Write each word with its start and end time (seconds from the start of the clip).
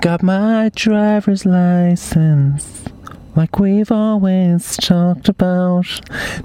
got 0.00 0.22
my 0.22 0.70
driver's 0.74 1.44
license. 1.44 2.82
Like 3.36 3.58
we've 3.58 3.92
always 3.92 4.76
talked 4.78 5.28
about. 5.28 5.86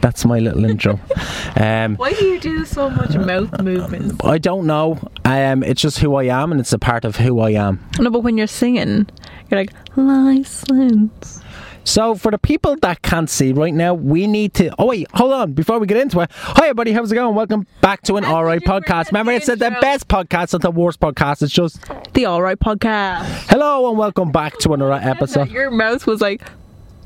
That's 0.02 0.26
my 0.26 0.40
little 0.40 0.66
intro. 0.66 1.00
Um, 1.58 1.96
Why 1.96 2.12
do 2.12 2.26
you 2.26 2.38
do 2.38 2.66
so 2.66 2.90
much 2.90 3.16
mouth 3.16 3.62
movements? 3.62 4.16
I 4.26 4.40
don't 4.40 4.68
know. 4.68 5.00
Um, 5.24 5.64
it's 5.64 5.82
just 5.82 6.00
who 6.00 6.16
I 6.16 6.24
am, 6.26 6.52
and 6.52 6.60
it's 6.60 6.74
a 6.74 6.80
part 6.80 7.06
of 7.06 7.16
who 7.16 7.40
I 7.40 7.52
am. 7.52 7.80
No, 7.98 8.10
but 8.10 8.22
when 8.24 8.38
you're 8.38 8.46
singing, 8.46 9.08
you're 9.50 9.62
like 9.62 9.72
license. 9.96 11.40
So, 11.88 12.16
for 12.16 12.32
the 12.32 12.40
people 12.40 12.76
that 12.78 13.04
can't 13.04 13.30
see 13.30 13.54
right 13.54 13.74
now, 13.74 13.94
we 13.94 14.26
need 14.26 14.56
to. 14.56 14.74
Oh 14.80 14.88
wait, 14.88 15.08
hold 15.14 15.32
on. 15.34 15.54
Before 15.54 15.78
we 15.78 15.86
get 15.86 15.98
into 15.98 16.20
it, 16.20 16.32
hi 16.34 16.66
everybody, 16.66 16.92
how's 16.94 17.12
it 17.12 17.16
going? 17.16 17.36
Welcome 17.36 17.68
back 17.80 18.02
to 18.04 18.16
an 18.16 18.24
How 18.24 18.38
alright 18.38 18.62
podcast. 18.64 19.08
Remember, 19.08 19.32
it's 19.34 19.46
the 19.46 19.56
best 19.56 20.08
podcast, 20.08 20.54
not 20.54 20.64
the 20.64 20.72
worst 20.72 21.00
podcast. 21.00 21.44
It's 21.44 21.54
just 21.54 21.80
The 22.14 22.26
Alright 22.26 22.60
Podcast. 22.60 23.26
hello 23.52 23.88
and 23.88 24.00
welcome 24.00 24.32
back 24.32 24.58
to 24.60 24.74
another 24.74 24.94
episode. 24.94 25.52
Your 25.52 25.70
mouth 25.70 26.08
was 26.08 26.22
like, 26.22 26.42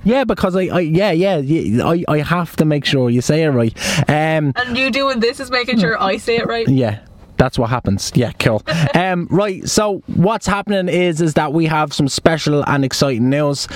Yeah, 0.06 0.24
because 0.24 0.56
I, 0.56 0.68
I 0.68 0.80
yeah, 0.80 1.12
yeah, 1.12 1.38
yeah, 1.40 1.86
I, 1.86 2.06
I 2.08 2.18
have 2.20 2.56
to 2.56 2.64
make 2.66 2.86
sure 2.86 3.10
you 3.10 3.20
say 3.22 3.44
it 3.44 3.50
right. 3.50 3.78
Um, 4.10 4.54
and 4.56 4.78
you 4.78 4.92
doing 4.92 5.20
this 5.20 5.42
is 5.42 5.52
making 5.52 5.80
sure 5.80 6.02
I 6.02 6.16
say 6.16 6.38
it 6.38 6.48
right. 6.48 6.68
Yeah. 6.70 7.00
That's 7.40 7.58
what 7.58 7.70
happens. 7.72 8.12
Yeah, 8.14 8.32
cool. 8.34 8.62
Um, 9.00 9.28
right. 9.32 9.68
So 9.68 10.04
what's 10.08 10.46
happening 10.46 10.90
is 10.90 11.22
is 11.22 11.36
that 11.36 11.54
we 11.54 11.68
have 11.68 11.94
some 11.94 12.10
special 12.10 12.64
and 12.68 12.84
exciting 12.84 13.30
news. 13.30 13.68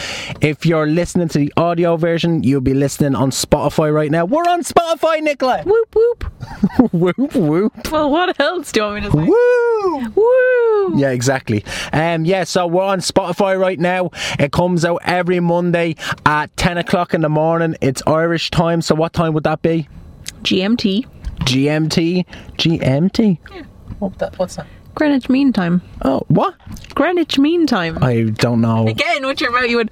If 0.42 0.66
you're 0.66 0.88
listening 0.88 1.30
to 1.30 1.38
the 1.38 1.54
audio 1.56 1.96
version, 1.96 2.44
you'll 2.44 2.62
be 2.62 2.74
listening 2.74 3.16
on 3.16 3.32
Spotify 3.32 3.94
right 3.94 4.12
now. 4.12 4.26
We're 4.26 4.44
on 4.44 4.64
Spotify, 4.64 5.22
Nicola. 5.22 5.64
Whoop 5.64 5.96
whoop. 5.96 6.24
whoop 6.94 7.36
whoop. 7.36 7.92
Well, 7.92 8.12
what 8.12 8.38
else 8.40 8.72
do 8.72 8.82
you 8.82 8.86
want 8.86 9.04
me 9.04 9.10
to 9.10 9.18
say? 9.18 9.24
Woo! 9.24 10.10
Woo! 10.10 11.00
Yeah, 11.00 11.12
exactly. 11.12 11.64
Um, 11.94 12.26
yeah, 12.26 12.44
so 12.44 12.68
we're 12.68 12.84
on 12.84 13.00
Spotify 13.00 13.58
right 13.58 13.80
now. 13.80 14.10
It 14.40 14.52
comes 14.52 14.84
out 14.84 15.00
every 15.06 15.40
Monday 15.40 15.96
at 16.26 16.56
10 16.58 16.80
o'clock 16.80 17.14
in 17.14 17.22
the 17.22 17.30
morning. 17.30 17.76
It's 17.82 18.02
Irish 18.08 18.52
time. 18.52 18.82
So 18.82 18.94
what 18.94 19.14
time 19.14 19.34
would 19.34 19.46
that 19.46 19.62
be? 19.62 19.88
GMT. 20.42 21.06
GMT? 21.46 22.26
GMT? 22.58 23.38
Yeah. 23.52 23.64
What's 24.00 24.56
that? 24.56 24.68
Greenwich 24.96 25.30
Mean 25.30 25.54
Time. 25.54 25.82
Oh, 26.04 26.22
what? 26.28 26.56
Greenwich 26.94 27.40
Mean 27.40 27.66
Time. 27.66 28.04
I 28.04 28.24
don't 28.36 28.62
know. 28.62 28.88
Again, 28.88 29.26
with 29.26 29.42
your 29.42 29.52
mouth, 29.52 29.70
you 29.70 29.78
would. 29.78 29.92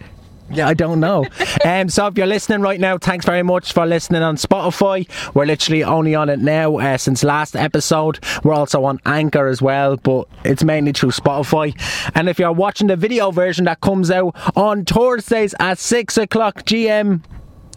Yeah, 0.51 0.67
I 0.67 0.73
don't 0.73 0.99
know. 0.99 1.25
um, 1.65 1.89
so 1.89 2.07
if 2.07 2.17
you're 2.17 2.27
listening 2.27 2.61
right 2.61 2.79
now, 2.79 2.97
thanks 2.97 3.25
very 3.25 3.41
much 3.41 3.71
for 3.71 3.85
listening 3.85 4.21
on 4.21 4.35
Spotify. 4.35 5.07
We're 5.33 5.45
literally 5.45 5.83
only 5.83 6.13
on 6.13 6.29
it 6.29 6.39
now 6.39 6.77
uh, 6.77 6.97
since 6.97 7.23
last 7.23 7.55
episode. 7.55 8.19
We're 8.43 8.53
also 8.53 8.83
on 8.83 8.99
Anchor 9.05 9.47
as 9.47 9.61
well, 9.61 9.95
but 9.97 10.27
it's 10.43 10.63
mainly 10.63 10.91
through 10.91 11.11
Spotify. 11.11 11.73
And 12.15 12.27
if 12.27 12.37
you're 12.37 12.51
watching 12.51 12.87
the 12.87 12.97
video 12.97 13.31
version 13.31 13.65
that 13.65 13.79
comes 13.79 14.11
out 14.11 14.35
on 14.57 14.83
Thursdays 14.85 15.55
at 15.59 15.79
six 15.79 16.17
o'clock 16.17 16.63
GM. 16.63 17.21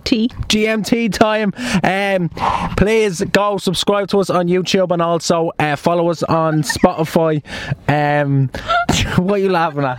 T. 0.04 0.28
GMT 0.28 1.12
time. 1.12 1.52
Um, 1.82 2.28
please 2.76 3.22
go 3.32 3.56
subscribe 3.58 4.08
to 4.08 4.20
us 4.20 4.30
on 4.30 4.48
YouTube 4.48 4.90
and 4.90 5.02
also 5.02 5.52
uh, 5.58 5.76
follow 5.76 6.10
us 6.10 6.22
on 6.22 6.62
Spotify. 6.62 7.42
Um, 7.88 8.48
what 9.24 9.36
are 9.36 9.42
you 9.42 9.50
laughing 9.50 9.84
at? 9.84 9.98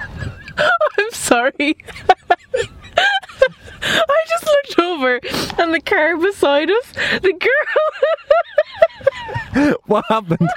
I'm 0.57 1.11
sorry. 1.11 1.53
I 3.87 4.25
just 4.29 4.45
looked 4.45 4.79
over 4.79 5.19
and 5.61 5.73
the 5.73 5.81
car 5.81 6.17
beside 6.17 6.69
us, 6.71 6.91
the 7.21 7.33
girl. 7.33 7.51
What 9.85 10.03
happened? 10.09 10.49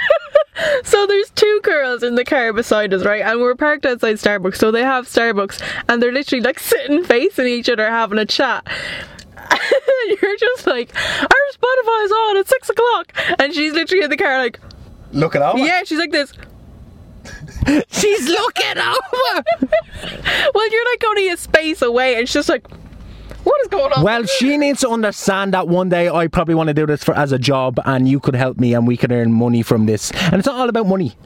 so 0.83 1.07
there's 1.07 1.31
two 1.31 1.61
girls 1.62 2.03
in 2.03 2.17
the 2.17 2.25
car 2.25 2.53
beside 2.53 2.93
us, 2.93 3.05
right? 3.05 3.23
And 3.23 3.41
we're 3.41 3.55
parked 3.55 3.87
outside 3.87 4.17
Starbucks. 4.17 4.57
So 4.57 4.73
they 4.73 4.83
have 4.83 5.07
Starbucks 5.07 5.62
and 5.89 6.03
they're 6.03 6.12
literally 6.12 6.43
like 6.43 6.59
sitting 6.59 7.05
facing 7.05 7.47
each 7.47 7.69
other 7.69 7.89
having 7.89 8.19
a 8.19 8.27
chat. 8.27 8.67
You're 10.23 10.37
just 10.37 10.67
like, 10.67 10.95
our 10.95 11.29
Spotify's 11.53 12.13
on 12.13 12.37
at 12.39 12.49
six 12.49 12.69
o'clock. 12.71 13.12
And 13.39 13.55
she's 13.55 13.72
literally 13.72 14.05
in 14.05 14.11
the 14.11 14.17
car 14.17 14.39
like, 14.39 14.61
looking 15.12 15.43
over. 15.43 15.59
yeah, 15.59 15.83
she's 15.84 15.99
like 15.99 16.12
this. 16.12 16.33
She's 17.91 18.27
looking 18.27 18.78
over. 18.78 19.45
Well, 20.55 20.71
you're 20.71 20.84
like 20.93 21.05
only 21.09 21.28
a 21.28 21.37
space 21.37 21.83
away. 21.83 22.17
And 22.17 22.27
she's 22.27 22.34
just 22.34 22.49
like, 22.49 22.67
what 23.45 23.61
is 23.62 23.69
going 23.69 23.93
on? 23.93 24.03
Well, 24.03 24.25
she 24.25 24.56
needs 24.56 24.81
to 24.81 24.89
understand 24.89 25.53
that 25.53 25.69
one 25.69 25.89
day 25.91 26.09
I 26.09 26.27
probably 26.28 26.55
want 26.55 26.69
to 26.69 26.75
do 26.75 26.87
this 26.87 27.05
for 27.05 27.15
as 27.15 27.33
a 27.33 27.39
job, 27.39 27.78
and 27.84 28.09
you 28.09 28.21
could 28.21 28.34
help 28.34 28.59
me, 28.59 28.72
and 28.75 28.87
we 28.87 28.97
could 28.97 29.12
earn 29.12 29.33
money 29.33 29.62
from 29.62 29.87
this. 29.87 30.11
And 30.12 30.34
it's 30.34 30.47
not 30.47 30.56
all 30.56 30.69
about 30.69 30.87
money. 30.87 31.17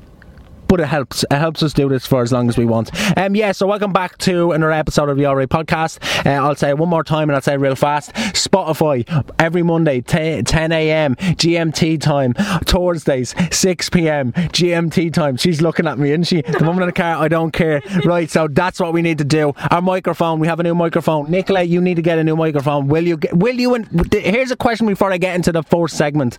But 0.72 0.80
it 0.80 0.86
helps. 0.86 1.22
It 1.24 1.36
helps 1.36 1.62
us 1.62 1.74
do 1.74 1.86
this 1.90 2.06
for 2.06 2.22
as 2.22 2.32
long 2.32 2.48
as 2.48 2.56
we 2.56 2.64
want. 2.64 2.90
Um, 3.18 3.34
yeah. 3.34 3.52
So 3.52 3.66
welcome 3.66 3.92
back 3.92 4.16
to 4.20 4.52
another 4.52 4.72
episode 4.72 5.10
of 5.10 5.18
the 5.18 5.26
Alright 5.26 5.50
Podcast. 5.50 5.98
Uh, 6.24 6.42
I'll 6.42 6.54
say 6.54 6.70
it 6.70 6.78
one 6.78 6.88
more 6.88 7.04
time, 7.04 7.28
and 7.28 7.36
I'll 7.36 7.42
say 7.42 7.52
it 7.52 7.58
real 7.58 7.76
fast. 7.76 8.14
Spotify 8.14 9.04
every 9.38 9.62
Monday, 9.62 10.00
10, 10.00 10.46
10 10.46 10.72
a.m. 10.72 11.14
GMT 11.16 12.00
time. 12.00 12.32
Thursdays, 12.64 13.34
6 13.54 13.90
p.m. 13.90 14.32
GMT 14.32 15.12
time. 15.12 15.36
She's 15.36 15.60
looking 15.60 15.86
at 15.86 15.98
me, 15.98 16.10
isn't 16.12 16.24
she? 16.24 16.40
The 16.40 16.64
woman 16.64 16.84
in 16.84 16.86
the 16.86 16.94
car. 16.94 17.22
I 17.22 17.28
don't 17.28 17.50
care. 17.50 17.82
Right. 18.06 18.30
So 18.30 18.48
that's 18.48 18.80
what 18.80 18.94
we 18.94 19.02
need 19.02 19.18
to 19.18 19.24
do. 19.24 19.52
Our 19.70 19.82
microphone. 19.82 20.40
We 20.40 20.46
have 20.46 20.58
a 20.58 20.62
new 20.62 20.74
microphone. 20.74 21.30
Nicola, 21.30 21.64
you 21.64 21.82
need 21.82 21.96
to 21.96 22.02
get 22.02 22.18
a 22.18 22.24
new 22.24 22.34
microphone. 22.34 22.88
Will 22.88 23.06
you? 23.06 23.18
Get, 23.18 23.36
will 23.36 23.60
you? 23.60 23.74
And 23.74 24.10
here's 24.10 24.50
a 24.50 24.56
question 24.56 24.86
before 24.86 25.12
I 25.12 25.18
get 25.18 25.34
into 25.34 25.52
the 25.52 25.62
fourth 25.62 25.92
segment. 25.92 26.38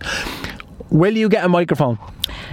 Will 0.90 1.16
you 1.16 1.28
get 1.28 1.44
a 1.44 1.48
microphone? 1.48 1.98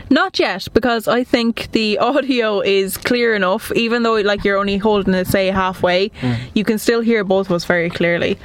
Not 0.09 0.39
yet, 0.39 0.67
because 0.73 1.07
I 1.07 1.23
think 1.23 1.71
the 1.71 1.97
audio 2.09 2.59
is 2.61 2.97
clear 2.97 3.35
enough. 3.35 3.71
Even 3.75 4.03
though, 4.03 4.15
like, 4.15 4.43
you're 4.43 4.57
only 4.57 4.77
holding 4.77 5.13
it, 5.13 5.27
say, 5.27 5.47
halfway, 5.47 6.09
Mm. 6.21 6.37
you 6.53 6.63
can 6.63 6.77
still 6.77 7.01
hear 7.01 7.23
both 7.23 7.47
of 7.49 7.53
us 7.53 7.65
very 7.65 7.89
clearly. 7.89 8.37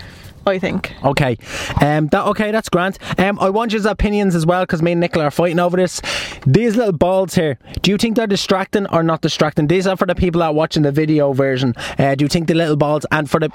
I 0.47 0.59
think. 0.59 0.95
Okay, 1.05 1.37
um, 1.81 2.07
that 2.09 2.25
okay, 2.29 2.51
that's 2.51 2.69
grand. 2.69 2.99
Um, 3.19 3.39
I 3.41 3.51
want 3.51 3.73
your 3.73 3.87
opinions 3.89 4.35
as 4.35 4.47
well 4.47 4.63
because 4.63 4.83
me 4.83 4.93
and 4.93 5.01
Nicola 5.01 5.27
are 5.27 5.31
fighting 5.31 5.59
over 5.59 5.77
this. 5.77 6.01
These 6.47 6.77
little 6.77 6.93
balls 6.93 7.35
here, 7.35 7.59
do 7.83 7.91
you 7.91 7.97
think 7.99 8.17
they're 8.17 8.27
distracting 8.27 8.87
or 8.89 9.03
not 9.03 9.21
distracting? 9.23 9.67
These 9.67 9.87
are 9.87 9.97
for 9.97 10.07
the 10.07 10.15
people 10.15 10.41
that 10.41 10.47
are 10.47 10.53
watching 10.55 10.83
the 10.83 10.93
video 10.93 11.33
version. 11.33 11.75
Uh, 11.99 12.15
do 12.15 12.25
you 12.25 12.29
think 12.29 12.47
the 12.49 12.55
little 12.55 12.77
balls 12.77 13.05
and 13.11 13.29
for 13.29 13.41
the 13.41 13.51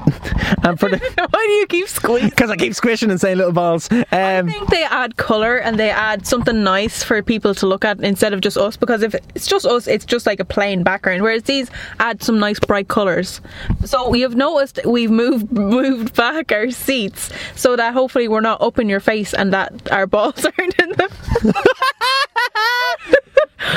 and 0.63 0.79
for 0.79 0.89
the 0.89 0.97
Why 1.31 1.45
do 1.45 1.51
you 1.53 1.67
keep 1.67 1.87
squeezing? 1.87 2.29
because 2.29 2.49
I 2.49 2.55
keep 2.57 2.73
squishing 2.75 3.09
and 3.09 3.19
saying 3.19 3.37
little 3.37 3.53
balls. 3.53 3.87
I 3.91 4.37
Um, 4.39 4.47
think 4.49 4.69
they 4.69 4.83
add 4.83 5.17
colour 5.17 5.57
and 5.57 5.79
they 5.79 5.89
add 5.89 6.27
something 6.27 6.63
nice 6.63 7.03
for 7.03 7.21
people 7.23 7.55
to 7.55 7.65
look 7.67 7.85
at 7.85 7.99
instead 8.01 8.33
of 8.33 8.41
just 8.41 8.57
us. 8.57 8.75
Because 8.77 9.01
if 9.01 9.15
it's 9.35 9.47
just 9.47 9.65
us, 9.65 9.87
it's 9.87 10.05
just 10.05 10.25
like 10.25 10.39
a 10.39 10.45
plain 10.45 10.83
background. 10.83 11.21
Whereas 11.23 11.43
these 11.43 11.69
add 11.99 12.21
some 12.23 12.39
nice 12.39 12.59
bright 12.59 12.87
colours. 12.87 13.41
So 13.85 14.09
we 14.09 14.21
have 14.21 14.35
noticed 14.35 14.79
we've 14.85 15.11
moved 15.11 15.51
moved 15.71 16.15
back 16.15 16.51
our 16.51 16.69
seats 16.81 17.29
so 17.55 17.75
that 17.75 17.93
hopefully 17.93 18.27
we're 18.27 18.41
not 18.41 18.61
up 18.61 18.79
in 18.79 18.89
your 18.89 18.99
face 18.99 19.33
and 19.33 19.53
that 19.53 19.91
our 19.91 20.07
balls 20.15 20.45
aren't 20.45 20.79
in 20.79 20.91
them. 20.91 21.09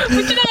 but 0.09 0.11
you 0.11 0.35
know 0.35 0.43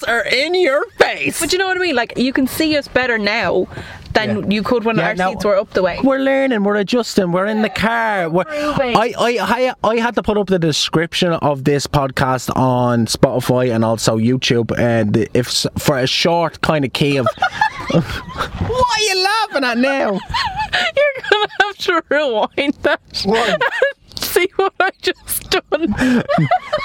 what? 0.00 0.08
our 0.08 0.22
balls 0.22 0.32
are 0.32 0.34
in 0.34 0.54
your 0.54 0.84
face. 0.90 1.40
But 1.40 1.52
you 1.52 1.58
know 1.58 1.66
what 1.66 1.76
I 1.76 1.80
mean? 1.80 1.94
Like 1.94 2.16
you 2.16 2.32
can 2.32 2.46
see 2.46 2.76
us 2.76 2.88
better 2.88 3.18
now 3.18 3.66
than 4.12 4.42
Yeah. 4.50 4.54
you 4.56 4.62
could 4.62 4.84
when 4.84 4.96
Yeah, 4.96 5.08
our 5.08 5.14
no. 5.14 5.30
seats 5.32 5.44
were 5.44 5.56
up 5.56 5.70
the 5.74 5.82
way. 5.82 5.98
We're 6.02 6.18
learning, 6.18 6.64
we're 6.64 6.76
adjusting, 6.76 7.32
we're 7.32 7.46
in 7.46 7.62
the 7.62 7.68
car. 7.68 8.30
We're, 8.30 8.44
I, 8.48 9.12
I, 9.18 9.38
I, 9.40 9.74
I 9.90 9.96
had 9.96 10.14
to 10.14 10.22
put 10.22 10.38
up 10.38 10.46
the 10.46 10.58
description 10.58 11.32
of 11.34 11.64
this 11.64 11.86
podcast 11.86 12.54
on 12.56 13.06
Spotify 13.06 13.74
and 13.74 13.84
also 13.84 14.16
YouTube, 14.16 14.76
and 14.78 15.28
if 15.34 15.48
for 15.78 15.98
a 15.98 16.06
short 16.06 16.60
kind 16.62 16.84
of 16.84 16.92
key 16.94 17.18
of. 17.18 17.26
what 17.90 18.98
are 18.98 19.00
you 19.02 19.22
laughing 19.22 19.64
at 19.64 19.78
now? 19.78 20.12
You're 20.96 21.22
gonna 21.30 21.48
have 21.62 21.76
to 21.76 22.02
rewind 22.08 22.74
that. 22.82 23.00
What? 23.24 23.62
See 24.18 24.48
what 24.56 24.72
I 24.80 24.90
just 25.02 25.50
done. 25.50 26.24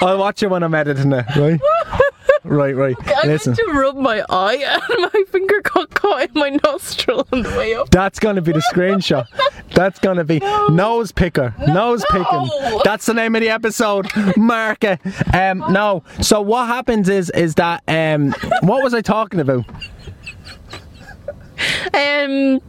I'll 0.01 0.17
watch 0.17 0.43
it 0.43 0.47
when 0.49 0.63
I'm 0.63 0.75
editing 0.75 1.11
it, 1.13 1.25
right? 1.35 1.59
Right, 2.43 2.75
right. 2.75 2.95
I 3.07 3.27
Listen, 3.27 3.55
went 3.55 3.69
to 3.69 3.79
rub 3.79 3.95
my 3.97 4.25
eye 4.29 4.55
and 4.89 5.11
my 5.13 5.23
finger 5.27 5.61
got 5.61 5.91
caught 5.91 6.23
in 6.23 6.31
my 6.33 6.57
nostril 6.63 7.27
on 7.31 7.43
the 7.43 7.49
way 7.51 7.75
up. 7.75 7.91
that's 7.91 8.17
going 8.19 8.35
to 8.35 8.41
be 8.41 8.51
the 8.51 8.63
screenshot. 8.73 9.25
That's 9.75 9.99
going 9.99 10.17
to 10.17 10.23
be 10.23 10.39
nose 10.69 11.11
picker, 11.11 11.53
nose 11.67 12.03
picking. 12.09 12.49
That's 12.83 13.05
the 13.05 13.13
name 13.13 13.35
of 13.35 13.41
the 13.41 13.49
episode. 13.49 14.07
Mark 14.37 14.83
it. 14.83 14.99
Um, 15.35 15.59
no. 15.71 16.03
So 16.21 16.41
what 16.41 16.65
happens 16.67 17.09
is 17.09 17.29
is 17.31 17.55
that 17.55 17.83
um, 17.87 18.31
what 18.61 18.83
was 18.83 18.93
I 18.95 19.01
talking 19.01 19.39
about? 19.39 19.65
Um, 21.93 22.59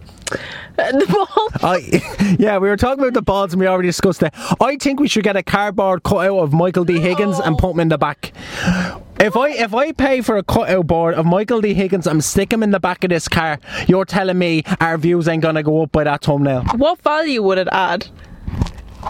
the 0.77 1.07
ball. 1.09 1.49
I, 1.63 2.37
yeah, 2.39 2.59
we 2.59 2.69
were 2.69 2.77
talking 2.77 3.03
about 3.03 3.15
the 3.15 3.23
balls 3.23 3.53
and 3.53 3.61
we 3.61 3.67
already 3.67 3.89
discussed 3.89 4.23
it. 4.23 4.33
I 4.61 4.77
think 4.77 5.01
we 5.01 5.09
should 5.09 5.25
get 5.25 5.37
a 5.37 5.43
cardboard 5.43 6.03
cutout 6.03 6.39
of 6.39 6.53
Michael 6.53 6.85
D. 6.85 7.01
Higgins 7.01 7.39
and 7.39 7.57
put 7.57 7.71
him 7.73 7.81
in 7.81 7.89
the 7.89 7.99
back. 7.99 8.33
If 9.23 9.37
I 9.37 9.51
if 9.51 9.73
I 9.73 9.93
pay 9.93 10.21
for 10.21 10.37
a 10.37 10.43
cutout 10.43 10.89
board 10.89 11.15
of 11.15 11.25
Michael 11.25 11.61
D. 11.61 11.75
Higgins 11.75 12.09
and 12.09 12.25
stick 12.25 12.53
him 12.53 12.61
in 12.63 12.73
the 12.73 12.81
back 12.81 13.05
of 13.05 13.11
this 13.11 13.29
car, 13.29 13.61
you're 13.87 14.05
telling 14.05 14.37
me 14.37 14.65
our 14.81 14.99
views 14.99 15.29
ain't 15.29 15.43
gonna 15.43 15.63
go 15.63 15.83
up 15.83 15.93
by 15.93 16.03
that 16.03 16.23
thumbnail. 16.25 16.65
What 16.77 17.01
value 17.03 17.41
would 17.43 17.59
it 17.59 17.69
add? 17.71 18.07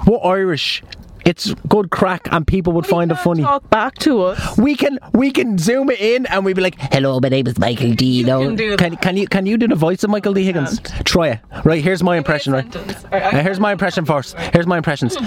What 0.04 0.18
Irish 0.18 0.82
it's 1.24 1.54
good 1.68 1.90
crack, 1.90 2.26
and 2.32 2.44
people 2.46 2.72
would 2.72 2.86
find 2.86 3.10
it 3.12 3.14
funny. 3.14 3.42
Talk 3.42 3.70
back 3.70 3.94
to 4.00 4.22
us. 4.22 4.58
We 4.58 4.74
can 4.74 4.98
we 5.14 5.30
can 5.30 5.56
zoom 5.56 5.88
it 5.88 6.00
in, 6.00 6.26
and 6.26 6.44
we'd 6.44 6.56
be 6.56 6.62
like, 6.62 6.76
"Hello, 6.92 7.20
my 7.20 7.28
name 7.28 7.46
is 7.46 7.58
Michael 7.58 7.92
D." 7.94 8.22
No, 8.24 8.40
can 8.40 8.56
do 8.56 8.76
can, 8.76 8.96
can 8.96 9.16
you 9.16 9.26
can 9.28 9.46
you 9.46 9.56
do 9.56 9.68
the 9.68 9.76
voice 9.76 10.02
of 10.04 10.10
Michael 10.10 10.34
D. 10.34 10.44
Higgins? 10.44 10.80
Try 11.04 11.28
it. 11.28 11.40
Right, 11.64 11.82
here's 11.82 12.02
my 12.02 12.16
impression. 12.16 12.52
Right, 12.52 12.70
sentence. 12.72 13.04
Alright, 13.04 13.22
I- 13.22 13.38
Uh, 13.38 13.42
here's 13.42 13.60
my 13.60 13.72
impression 13.72 14.04
first. 14.04 14.36
Here's 14.52 14.66
my 14.66 14.76
impressions. 14.76 15.16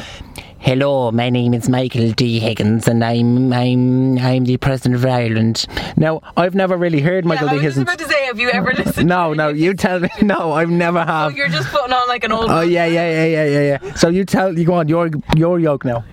Hello, 0.66 1.12
my 1.12 1.30
name 1.30 1.54
is 1.54 1.70
Michael 1.70 2.10
D. 2.14 2.40
Higgins, 2.40 2.88
and 2.88 3.04
I'm 3.04 3.54
I'm 3.54 4.18
I'm 4.18 4.46
the 4.46 4.58
president 4.58 4.96
of 4.96 5.06
Ireland. 5.06 5.68
Now, 5.96 6.22
I've 6.38 6.56
never 6.56 6.76
really 6.76 7.02
heard 7.02 7.24
Michael 7.24 7.46
yeah, 7.50 7.54
D. 7.54 7.60
I 7.60 7.66
was 7.66 7.76
Higgins. 7.76 7.84
about 7.84 8.00
to 8.00 8.12
say, 8.12 8.26
have 8.26 8.40
you 8.40 8.50
ever 8.50 8.74
listened? 8.78 9.08
No, 9.08 9.36
no, 9.36 9.50
you 9.50 9.76
tell 9.76 10.00
me. 10.00 10.10
No, 10.24 10.54
I've 10.54 10.72
never 10.72 11.06
have. 11.06 11.34
Oh, 11.34 11.36
you're 11.36 11.50
just 11.50 11.70
putting 11.70 11.94
on 11.94 12.08
like 12.08 12.24
an 12.24 12.32
old. 12.32 12.50
Oh 12.50 12.62
yeah, 12.62 12.88
yeah, 12.88 13.12
yeah, 13.12 13.26
yeah, 13.26 13.46
yeah, 13.46 13.80
yeah. 13.84 13.94
So 13.94 14.10
you 14.10 14.26
tell 14.26 14.58
you 14.58 14.66
go 14.66 14.74
on 14.74 14.88
your 14.88 15.12
your 15.36 15.60
yoke 15.60 15.86
now. 15.86 16.04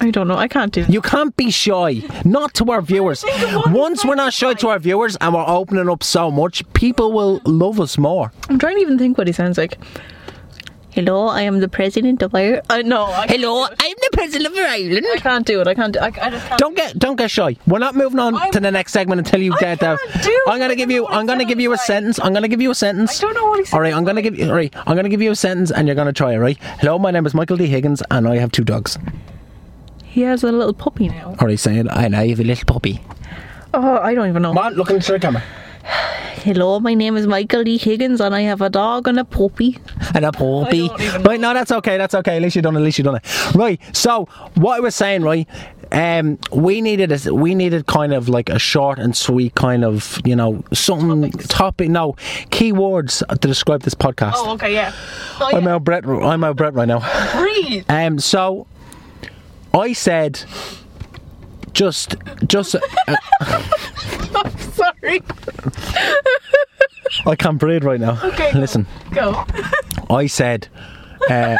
I 0.00 0.10
don't 0.10 0.26
know. 0.26 0.36
I 0.36 0.48
can't 0.48 0.72
do. 0.72 0.84
You 0.88 1.00
can't 1.00 1.36
be 1.36 1.52
shy, 1.52 2.02
not 2.24 2.54
to 2.54 2.72
our 2.72 2.82
viewers. 2.82 3.24
Once 3.66 4.04
we're 4.04 4.16
not 4.16 4.32
shy 4.32 4.54
to 4.54 4.68
our 4.70 4.80
viewers 4.80 5.16
and 5.20 5.32
we're 5.32 5.46
opening 5.46 5.88
up 5.88 6.02
so 6.02 6.32
much, 6.32 6.64
people 6.72 7.12
will 7.12 7.40
love 7.44 7.78
us 7.78 7.98
more. 7.98 8.32
I'm 8.48 8.58
trying 8.58 8.74
to 8.78 8.80
even 8.80 8.98
think 8.98 9.16
what 9.16 9.28
he 9.28 9.32
sounds 9.32 9.58
like. 9.58 9.78
Hello, 11.00 11.28
I 11.28 11.40
am 11.42 11.60
the 11.60 11.68
president 11.68 12.20
of 12.20 12.34
Ireland. 12.34 12.60
I 12.68 12.82
know. 12.82 13.04
I 13.04 13.26
Hello. 13.26 13.64
I'm 13.64 13.96
the 14.02 14.10
president 14.12 14.52
of 14.52 14.58
Ireland. 14.58 15.06
I 15.10 15.16
can't 15.16 15.46
do 15.46 15.58
it. 15.62 15.66
I 15.66 15.72
can't. 15.72 15.94
Do, 15.94 15.98
I, 15.98 16.08
I 16.08 16.28
just 16.30 16.46
can't. 16.46 16.58
Don't 16.60 16.76
get 16.76 16.98
don't 16.98 17.16
get 17.16 17.30
shy. 17.30 17.56
We're 17.66 17.78
not 17.78 17.94
moving 17.94 18.18
on 18.18 18.34
I'm- 18.34 18.52
to 18.52 18.60
the 18.60 18.70
next 18.70 18.92
segment 18.92 19.18
until 19.18 19.40
you 19.40 19.54
I 19.54 19.58
get 19.60 19.80
that. 19.80 19.98
can't 19.98 20.22
do 20.24 20.44
I'm 20.46 20.58
gonna 20.58 20.76
give 20.76 20.90
you. 20.90 21.06
I 21.06 21.08
don't 21.08 21.12
know 21.14 21.20
I'm 21.20 21.26
gonna 21.26 21.46
give 21.46 21.58
you 21.58 21.70
a 21.70 21.74
it 21.74 21.78
sounds 21.78 21.86
sentence. 21.86 22.20
I'm 22.22 22.34
gonna 22.34 22.48
give 22.48 22.60
you 22.60 22.70
a 22.70 22.74
sentence. 22.74 23.18
I 23.18 23.22
don't 23.22 23.34
know 23.34 23.46
what 23.46 23.66
he 23.66 23.72
All 23.72 23.80
right, 23.80 23.94
I'm 23.94 24.04
gonna 24.04 24.20
give 24.20 24.38
you. 24.38 24.46
All 24.50 24.54
right, 24.54 24.74
I'm 24.86 24.94
gonna 24.94 25.08
give 25.08 25.22
you 25.22 25.30
a 25.30 25.36
sentence, 25.36 25.70
and 25.70 25.88
you're 25.88 25.94
gonna 25.96 26.12
try 26.12 26.34
it. 26.34 26.36
Right. 26.38 26.58
Hello, 26.80 26.98
my 26.98 27.10
name 27.10 27.24
is 27.24 27.32
Michael 27.32 27.56
D. 27.56 27.66
Higgins, 27.66 28.02
and 28.10 28.28
I 28.28 28.36
have 28.36 28.52
two 28.52 28.64
dogs. 28.64 28.98
He 30.04 30.20
has 30.20 30.42
a 30.44 30.52
little 30.52 30.74
puppy 30.74 31.08
now. 31.08 31.30
Are 31.30 31.36
All 31.40 31.46
right, 31.46 31.58
saying, 31.58 31.88
and 31.88 32.14
I 32.14 32.28
have 32.28 32.40
a 32.40 32.44
little 32.44 32.66
puppy. 32.66 33.00
Oh, 33.72 33.96
I 33.98 34.12
don't 34.14 34.28
even 34.28 34.42
know. 34.42 34.50
Come 34.52 34.58
on, 34.58 34.74
look 34.74 34.90
into 34.90 35.12
the 35.12 35.18
camera. 35.18 35.42
Hello, 36.42 36.80
my 36.80 36.94
name 36.94 37.18
is 37.18 37.26
Michael 37.26 37.64
D. 37.64 37.76
Higgins, 37.76 38.18
and 38.18 38.34
I 38.34 38.40
have 38.40 38.62
a 38.62 38.70
dog 38.70 39.06
and 39.06 39.18
a 39.18 39.26
puppy. 39.26 39.76
and 40.14 40.24
a 40.24 40.32
puppy. 40.32 40.88
I 40.88 40.96
don't 40.96 41.24
Right, 41.24 41.38
no, 41.38 41.52
that's 41.52 41.70
okay. 41.70 41.98
That's 41.98 42.14
okay. 42.14 42.36
At 42.36 42.42
least 42.42 42.56
you 42.56 42.62
done. 42.62 42.76
it, 42.76 42.78
At 42.78 42.84
least 42.84 42.96
you 42.96 43.04
done 43.04 43.16
it. 43.16 43.54
Right. 43.54 43.78
So 43.94 44.24
what 44.54 44.78
I 44.78 44.80
was 44.80 44.94
saying, 44.94 45.20
right? 45.20 45.46
Um, 45.92 46.38
we 46.50 46.80
needed 46.80 47.12
a, 47.12 47.34
we 47.34 47.54
needed 47.54 47.86
kind 47.86 48.14
of 48.14 48.30
like 48.30 48.48
a 48.48 48.58
short 48.58 48.98
and 48.98 49.14
sweet 49.14 49.54
kind 49.54 49.84
of 49.84 50.18
you 50.24 50.34
know 50.34 50.64
something 50.72 51.30
topic. 51.32 51.90
No 51.90 52.14
keywords 52.50 53.26
to 53.28 53.46
describe 53.46 53.82
this 53.82 53.94
podcast. 53.94 54.32
Oh, 54.36 54.52
okay, 54.54 54.72
yeah. 54.72 54.94
Oh, 55.40 55.50
I'm 55.52 55.64
yeah. 55.64 55.74
out 55.74 55.84
Brett. 55.84 56.06
I'm 56.06 56.42
out 56.42 56.56
Brett 56.56 56.72
right 56.72 56.88
now. 56.88 57.00
Breathe. 57.38 57.84
Um, 57.90 58.18
so 58.18 58.66
I 59.74 59.92
said, 59.92 60.42
just 61.74 62.16
just 62.46 62.76
uh, 62.76 63.16
Sorry. 64.72 64.89
I 67.26 67.36
can't 67.36 67.58
breathe 67.58 67.84
right 67.84 68.00
now. 68.00 68.18
Okay. 68.22 68.52
Listen. 68.52 68.86
Go. 69.12 69.44
I 70.08 70.26
said, 70.26 70.68
uh, 71.28 71.56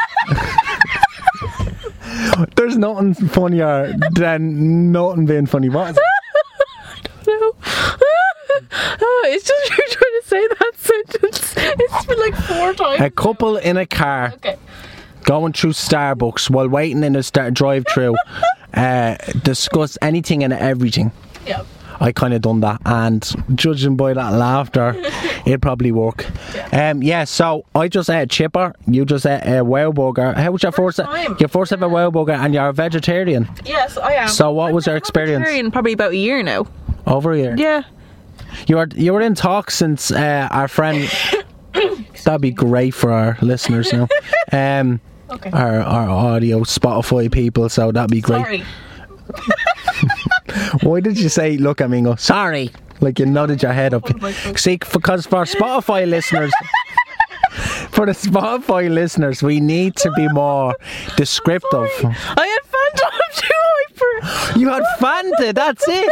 there's 2.56 2.76
nothing 2.76 3.14
funnier 3.14 3.92
than 4.12 4.92
nothing 4.92 5.26
being 5.26 5.46
funny. 5.46 5.68
What 5.68 5.90
is 5.90 5.96
it? 5.98 6.02
No. 7.26 7.54
oh, 7.62 9.22
it's 9.28 9.46
just 9.46 9.70
you're 9.70 9.86
trying 9.88 10.20
to 10.20 10.22
say 10.24 10.48
that 10.48 10.72
sentence. 10.76 11.54
It's 11.56 12.06
been 12.06 12.18
like 12.18 12.34
four 12.34 12.72
times. 12.74 13.00
A 13.00 13.10
couple 13.10 13.56
in 13.56 13.76
a 13.76 13.86
car 13.86 14.32
Okay. 14.34 14.56
going 15.24 15.52
through 15.52 15.72
Starbucks 15.72 16.50
while 16.50 16.68
waiting 16.68 17.04
in 17.04 17.14
a 17.16 17.22
star- 17.22 17.50
drive-through 17.50 18.16
uh, 18.74 19.16
discuss 19.42 19.96
anything 20.02 20.42
and 20.42 20.52
everything. 20.52 21.12
Yeah. 21.46 21.62
I 22.00 22.12
kind 22.12 22.32
of 22.34 22.40
done 22.40 22.60
that, 22.60 22.80
and 22.86 23.22
judging 23.54 23.94
by 23.96 24.14
that 24.14 24.32
laughter, 24.32 24.94
it'd 25.46 25.60
probably 25.62 25.92
work. 25.92 26.24
Um, 26.72 27.02
yeah. 27.02 27.24
So 27.24 27.66
I 27.74 27.88
just 27.88 28.08
ate 28.08 28.22
a 28.22 28.26
chipper. 28.26 28.74
You 28.86 29.04
just 29.04 29.26
ate 29.26 29.42
a 29.46 29.62
wow 29.62 29.92
burger. 29.92 30.32
How 30.32 30.50
was 30.50 30.62
your 30.62 30.72
first? 30.72 30.96
time. 30.98 31.36
Your 31.38 31.48
first 31.48 31.72
ever 31.72 31.88
wow 31.88 32.10
burger, 32.10 32.32
and 32.32 32.54
you're 32.54 32.68
a 32.68 32.72
vegetarian. 32.72 33.48
Yes, 33.64 33.98
I 33.98 34.12
am. 34.14 34.28
So 34.28 34.50
what 34.50 34.72
was 34.72 34.86
I've 34.88 34.92
your 34.92 34.96
experience? 34.96 35.40
vegetarian 35.42 35.70
Probably 35.70 35.92
about 35.92 36.12
a 36.12 36.16
year 36.16 36.42
now. 36.42 36.66
Over 37.06 37.32
a 37.32 37.38
year. 37.38 37.54
Yeah. 37.58 37.82
You 38.66 38.76
were 38.76 38.88
you 38.94 39.12
were 39.12 39.20
in 39.20 39.34
talks 39.34 39.74
since 39.76 40.10
uh, 40.10 40.48
our 40.50 40.68
friend. 40.68 41.08
That'd 42.24 42.40
be 42.40 42.50
great 42.50 42.94
for 42.94 43.12
our 43.12 43.36
listeners 43.42 43.92
now. 43.92 44.08
Um, 44.52 45.00
Okay. 45.30 45.50
our 45.52 45.78
our 45.80 46.08
audio 46.08 46.60
Spotify 46.64 47.30
people, 47.30 47.68
so 47.68 47.92
that'd 47.92 48.10
be 48.10 48.20
great. 48.20 48.64
Sorry. 50.66 50.78
Why 50.82 51.00
did 51.00 51.18
you 51.18 51.28
say 51.28 51.56
look 51.56 51.80
at 51.80 51.90
me 51.90 51.98
and 51.98 52.06
go 52.06 52.16
sorry? 52.16 52.70
Like 53.00 53.18
you 53.18 53.26
nodded 53.26 53.62
your 53.62 53.72
head 53.72 53.94
up. 53.94 54.04
Oh. 54.22 54.30
See, 54.56 54.76
because 54.76 55.26
for 55.26 55.44
Spotify 55.44 56.08
listeners. 56.08 56.52
For 57.90 58.06
the 58.06 58.12
Spotify 58.12 58.88
listeners, 58.88 59.42
we 59.42 59.58
need 59.58 59.96
to 59.96 60.10
be 60.12 60.28
more 60.28 60.76
descriptive. 61.16 61.90
I 62.04 62.46
had 62.46 62.62
Fanta 62.72 63.10
too 63.34 63.48
hyper. 63.52 64.58
You 64.58 64.68
had 64.68 64.84
Fanta, 65.00 65.52
that's 65.52 65.86
it. 65.88 66.10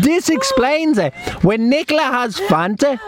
This 0.00 0.28
explains 0.30 0.98
it. 0.98 1.12
When 1.42 1.68
Nicola 1.68 2.02
has 2.02 2.36
Fanta, 2.36 3.00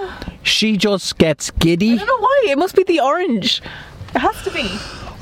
she 0.42 0.76
just 0.76 1.16
gets 1.18 1.52
giddy. 1.52 1.92
I 1.92 1.96
don't 1.96 2.06
know 2.08 2.18
why. 2.18 2.46
It 2.48 2.58
must 2.58 2.74
be 2.74 2.82
the 2.82 3.00
orange. 3.00 3.62
It 4.14 4.18
has 4.18 4.42
to 4.42 4.50
be. 4.50 4.68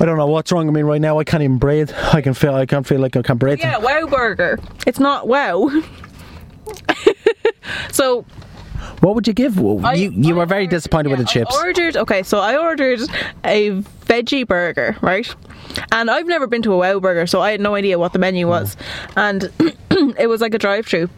I 0.03 0.05
don't 0.05 0.17
know 0.17 0.27
what's 0.27 0.51
wrong 0.51 0.65
with 0.65 0.75
me 0.75 0.81
right 0.81 0.99
now. 0.99 1.17
I 1.17 1.23
can't 1.23 1.41
even 1.43 1.59
breathe. 1.59 1.89
I 2.11 2.21
can 2.21 2.33
feel. 2.33 2.53
I 2.55 2.65
can't 2.65 2.85
feel 2.85 2.99
like 2.99 3.15
I 3.15 3.21
can't 3.21 3.39
breathe. 3.39 3.59
Yeah, 3.59 3.77
Wow 3.77 4.05
Burger. 4.05 4.59
It's 4.85 4.99
not 4.99 5.29
Wow. 5.29 5.69
so 7.91 8.25
What 8.99 9.15
would 9.15 9.25
you 9.27 9.33
give? 9.33 9.57
I- 9.85 9.93
you 9.93 10.11
you 10.11 10.35
I 10.35 10.39
were 10.39 10.45
very 10.45 10.63
ordered- 10.63 10.71
disappointed 10.71 11.09
with 11.09 11.19
the 11.19 11.25
chips. 11.25 11.55
I 11.55 11.67
ordered 11.67 11.95
okay, 11.95 12.21
so 12.21 12.39
I 12.39 12.57
ordered 12.57 12.99
a 13.45 13.69
veggie 14.05 14.45
burger, 14.45 14.97
right? 15.01 15.33
And 15.93 16.11
I've 16.11 16.27
never 16.27 16.47
been 16.47 16.63
to 16.63 16.73
a 16.73 16.77
Wow 16.77 16.99
Burger, 16.99 17.25
so 17.25 17.39
I 17.39 17.51
had 17.51 17.61
no 17.61 17.75
idea 17.75 17.97
what 17.97 18.11
the 18.11 18.19
menu 18.19 18.45
was. 18.45 18.75
And 19.15 19.49
it 20.19 20.27
was 20.27 20.41
like 20.41 20.53
a 20.53 20.59
drive-through. 20.59 21.09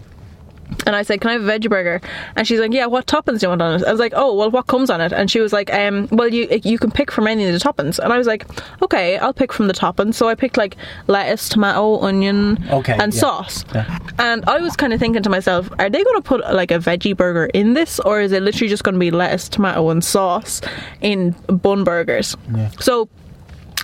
And 0.88 0.96
I 0.96 1.04
said, 1.04 1.22
"Can 1.22 1.30
I 1.30 1.34
have 1.34 1.48
a 1.48 1.52
veggie 1.52 1.70
burger?" 1.70 2.02
And 2.36 2.48
she's 2.48 2.60
like, 2.60 2.74
"Yeah, 2.74 2.86
what 2.88 3.08
toppings 3.08 3.40
do 3.40 3.46
you 3.46 3.50
want 3.50 3.62
on 3.62 3.80
it?" 3.82 3.86
I 3.86 3.92
was 3.92 4.00
like, 4.00 4.14
"Oh, 4.16 4.34
well, 4.36 4.50
what 4.52 4.68
comes 4.68 4.90
on 4.90 5.00
it?" 5.02 5.12
And 5.12 5.30
she 5.30 5.40
was 5.40 5.54
like, 5.54 5.74
"Um, 5.74 6.08
well, 6.12 6.28
you 6.28 6.48
you 6.64 6.78
can 6.78 6.92
pick 6.92 7.12
from 7.12 7.28
any 7.28 7.46
of 7.46 7.54
the 7.54 7.60
toppings." 7.60 8.00
And 8.00 8.12
I 8.12 8.18
was 8.18 8.28
like, 8.28 8.46
"Okay, 8.82 9.18
I'll 9.18 9.34
pick 9.34 9.54
from 9.54 9.68
the 9.68 9.74
toppings." 9.74 10.16
So 10.16 10.28
I 10.28 10.36
picked 10.36 10.58
like 10.58 10.76
lettuce, 11.08 11.50
tomato, 11.50 12.00
onion, 12.02 12.64
Okay, 12.72 12.94
and 12.94 13.14
yeah. 13.14 13.20
sauce. 13.20 13.66
Yeah. 13.74 14.00
And 14.20 14.44
I 14.46 14.60
was 14.60 14.76
kind 14.76 14.94
of 14.94 15.00
thinking 15.00 15.24
to 15.24 15.30
myself, 15.30 15.70
are 15.80 15.90
they 15.90 16.04
going 16.04 16.22
to 16.22 16.28
put 16.28 16.42
like 16.54 16.72
a 16.72 16.80
veggie 16.80 17.16
burger 17.16 17.46
in 17.54 17.74
this, 17.74 18.00
or 18.02 18.22
is 18.22 18.32
it 18.32 18.42
literally 18.42 18.70
just 18.70 18.84
going 18.84 18.96
to 18.96 19.00
be 19.00 19.12
lettuce, 19.12 19.50
tomato, 19.50 19.90
and 19.90 20.04
sauce 20.04 20.62
in 21.02 21.32
bun 21.48 21.84
burgers? 21.84 22.36
So, 22.80 23.08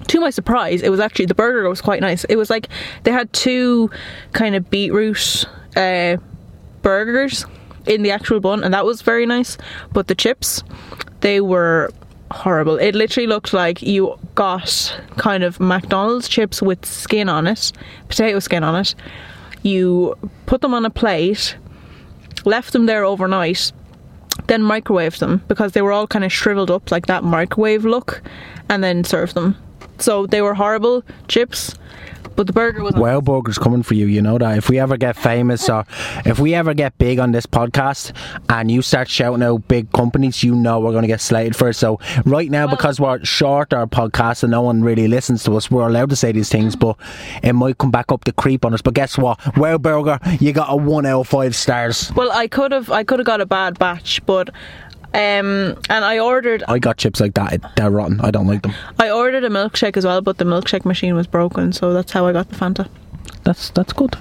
to 0.08 0.20
my 0.20 0.30
surprise, 0.30 0.82
it 0.82 0.90
was 0.90 1.00
actually 1.00 1.26
the 1.28 1.36
burger 1.36 1.68
was 1.70 1.82
quite 1.82 2.02
nice. 2.02 2.24
It 2.26 2.36
was 2.38 2.50
like 2.50 2.68
they 3.04 3.12
had 3.12 3.32
two 3.34 3.90
kind 4.34 4.56
of 4.56 4.70
beetroot 4.70 5.46
uh, 5.76 6.18
burgers 6.82 7.46
in 7.86 8.04
the 8.04 8.12
actual 8.12 8.40
bun, 8.40 8.64
and 8.64 8.74
that 8.74 8.86
was 8.86 9.02
very 9.02 9.26
nice. 9.26 9.58
But 9.92 10.08
the 10.08 10.16
chips, 10.16 10.64
they 11.22 11.42
were 11.42 11.92
horrible. 12.32 12.78
It 12.78 12.96
literally 12.96 13.28
looked 13.28 13.54
like 13.54 13.82
you 13.82 14.18
got 14.36 15.00
kind 15.18 15.44
of 15.44 15.60
McDonald's 15.60 16.28
chips 16.28 16.62
with 16.62 16.86
skin 16.86 17.30
on 17.30 17.48
it, 17.48 17.72
potato 18.08 18.40
skin 18.40 18.64
on 18.64 18.76
it. 18.76 18.96
You 19.64 20.16
put 20.46 20.62
them 20.62 20.74
on 20.74 20.86
a 20.86 20.90
plate, 20.90 21.56
left 22.46 22.74
them 22.74 22.86
there 22.86 23.04
overnight, 23.04 23.72
then 24.48 24.62
microwaved 24.62 25.20
them 25.20 25.44
because 25.48 25.74
they 25.74 25.82
were 25.82 25.92
all 25.92 26.08
kind 26.08 26.26
of 26.26 26.32
shriveled 26.32 26.72
up 26.72 26.90
like 26.92 27.06
that 27.08 27.24
microwave 27.24 27.86
look, 27.86 28.22
and 28.70 28.84
then 28.84 29.04
served 29.04 29.36
them. 29.36 29.56
So 30.00 30.26
they 30.26 30.42
were 30.42 30.56
horrible 30.56 31.04
chips, 31.28 31.76
but 32.36 32.48
the 32.48 32.54
burger 32.54 32.84
was 32.84 32.96
Wow 32.96 33.22
Burger's 33.22 33.58
coming 33.58 33.84
for 33.84 33.94
you, 33.94 34.06
you 34.06 34.22
know 34.22 34.38
that. 34.38 34.58
If 34.58 34.70
we 34.70 34.80
ever 34.80 34.98
get 34.98 35.16
famous 35.16 35.70
or 35.70 35.86
if 36.26 36.40
we 36.40 36.54
ever 36.54 36.74
get 36.74 36.98
big 36.98 37.20
on 37.20 37.32
this 37.32 37.46
podcast 37.46 38.14
and 38.50 38.72
you 38.72 38.82
start 38.82 39.10
shouting 39.10 39.44
out 39.44 39.68
big 39.68 39.92
companies, 39.92 40.44
you 40.44 40.56
know 40.56 40.80
we're 40.80 40.92
going 40.92 41.04
to 41.04 41.08
get 41.08 41.22
slated 41.22 41.56
for 41.56 41.70
it. 41.70 41.76
So, 41.76 42.00
right 42.26 42.50
now, 42.50 42.68
because 42.68 43.00
we're 43.00 43.24
short 43.24 43.74
our 43.74 43.88
podcast 43.88 44.44
and 44.44 44.52
no 44.52 44.62
one 44.62 44.84
really 44.84 45.08
listens 45.08 45.44
to 45.46 45.56
us, 45.58 45.70
we're 45.70 45.88
allowed 45.88 46.10
to 46.10 46.16
say 46.16 46.32
these 46.32 46.50
things, 46.50 46.76
but 46.76 46.98
it 47.44 47.54
might 47.54 47.78
come 47.78 47.92
back 47.92 48.12
up 48.12 48.24
to 48.26 48.32
creep 48.34 48.66
on 48.66 48.74
us. 48.74 48.82
But 48.82 48.94
guess 48.94 49.18
what? 49.18 49.40
Wow 49.58 49.78
Burger, 49.78 50.20
you 50.40 50.54
got 50.54 50.72
a 50.72 50.76
1 50.76 51.06
out 51.06 51.22
of 51.22 51.28
5 51.28 51.56
stars. 51.56 52.12
Well, 52.16 52.32
I 52.32 52.48
could 52.48 52.72
have 52.72 52.90
I 52.92 53.04
could 53.04 53.20
have 53.20 53.26
got 53.26 53.42
a 53.42 53.46
bad 53.46 53.80
batch, 53.80 54.26
but 54.26 54.50
um, 55.14 55.78
and 55.90 56.06
I 56.06 56.20
ordered 56.20 56.64
I 56.68 56.80
got 56.80 56.98
chips 56.98 57.20
like 57.20 57.34
that. 57.34 57.76
They're 57.76 57.92
rotten. 57.92 58.22
I 58.22 58.32
don't 58.32 58.48
like 58.48 58.62
them. 58.62 58.74
I 59.00 59.10
ordered 59.10 59.44
a 59.44 59.50
milkshake 59.50 59.98
as 59.98 60.06
well, 60.06 60.22
but 60.22 60.38
the 60.38 60.46
milkshake 60.46 60.86
machine 60.86 61.16
was 61.16 61.28
broken, 61.28 61.74
so 61.74 61.94
that's 61.94 62.12
how 62.12 62.26
I 62.28 62.34
got 62.34 62.50
the 62.50 62.56
Fanta. 62.56 62.88
That's 63.44 63.70
that's 63.72 63.94
good. 63.94 64.16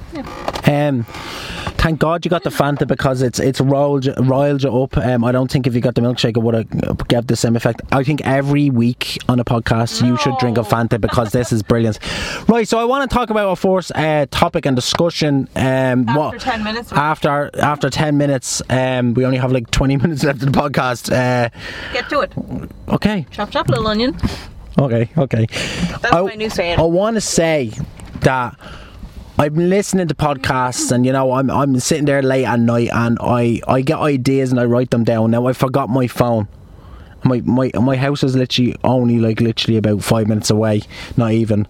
Um, 0.67 1.07
Thank 1.83 1.99
God 1.99 2.27
you 2.27 2.31
got 2.31 2.43
the 2.43 2.51
Fanta 2.51 2.87
because 2.87 3.23
it's 3.23 3.41
it's 3.41 3.59
rolled 3.59 4.05
you- 4.05 4.15
you 4.19 4.83
up. 4.83 4.97
Um, 4.99 5.25
I 5.25 5.33
don't 5.33 5.51
think 5.51 5.67
if 5.67 5.75
you 5.75 5.81
got 5.81 5.95
the 5.95 6.03
milkshake 6.03 6.37
it 6.37 6.41
would 6.41 6.55
have 6.55 7.09
get 7.09 7.27
the 7.27 7.37
same 7.37 7.57
effect. 7.57 7.81
I 7.91 8.05
think 8.05 8.21
every 8.27 8.69
week 8.69 9.17
on 9.31 9.41
a 9.41 9.45
podcast 9.45 10.07
you 10.07 10.19
should 10.19 10.37
drink 10.39 10.59
a 10.59 10.61
Fanta 10.63 11.01
because 11.01 11.33
this 11.33 11.53
is 11.53 11.63
brilliant. 11.63 11.99
Right, 12.49 12.69
so 12.69 12.79
I 12.79 12.85
want 12.85 13.09
to 13.11 13.15
talk 13.15 13.31
about 13.31 13.49
our 13.49 13.57
first 13.57 13.93
uh, 13.95 14.27
topic 14.31 14.67
and 14.67 14.77
discussion. 14.77 15.49
Um, 15.57 16.07
After 16.07 16.39
10 16.39 16.63
minutes. 16.65 16.93
After 16.93 17.51
after 17.59 17.89
ten 17.89 18.19
minutes, 18.19 18.61
um, 18.69 19.15
we 19.15 19.25
only 19.25 19.39
have 19.39 19.51
like 19.51 19.71
twenty 19.71 19.97
minutes 20.03 20.23
left 20.23 20.43
of 20.43 20.53
the 20.53 20.59
podcast. 20.61 21.11
Uh, 21.11 21.49
Get 21.95 22.11
to 22.11 22.21
it. 22.21 22.33
okay, 22.89 23.27
Chop, 23.31 23.51
chop, 23.51 23.69
little 23.71 23.87
onion. 23.89 24.17
okay, 24.79 25.09
okay. 25.17 25.47
That's 26.03 26.13
I- 26.13 26.23
my 26.23 26.35
new 26.35 26.51
saying. 26.51 26.79
I 26.79 26.83
want 26.83 27.15
to 27.17 27.23
say 27.23 27.73
that 28.21 28.55
I'm 29.41 29.55
listening 29.55 30.07
to 30.09 30.15
podcasts 30.15 30.93
and 30.93 31.07
you 31.07 31.13
know 31.13 31.33
I'm 31.33 31.51
I'm 31.51 31.81
sitting 31.81 32.05
there 32.05 32.21
late 32.21 32.45
at 32.45 32.61
night 32.61 32.91
and 32.93 33.17
I 33.23 33.63
I 33.67 33.81
get 33.81 33.99
ideas 33.99 34.51
and 34.51 34.61
I 34.61 34.67
write 34.67 34.91
them 34.91 35.03
down. 35.03 35.31
Now 35.31 35.47
I 35.47 35.55
forgot 35.55 35.89
my 35.89 36.09
phone. 36.09 36.47
My 37.25 37.41
my 37.47 37.71
my 37.81 37.97
house 37.97 38.23
is 38.23 38.37
literally 38.37 38.77
only 38.85 39.19
like 39.19 39.41
literally 39.41 39.79
about 39.79 40.05
five 40.05 40.29
minutes 40.29 40.51
away, 40.51 40.83
not 41.17 41.33
even. 41.33 41.67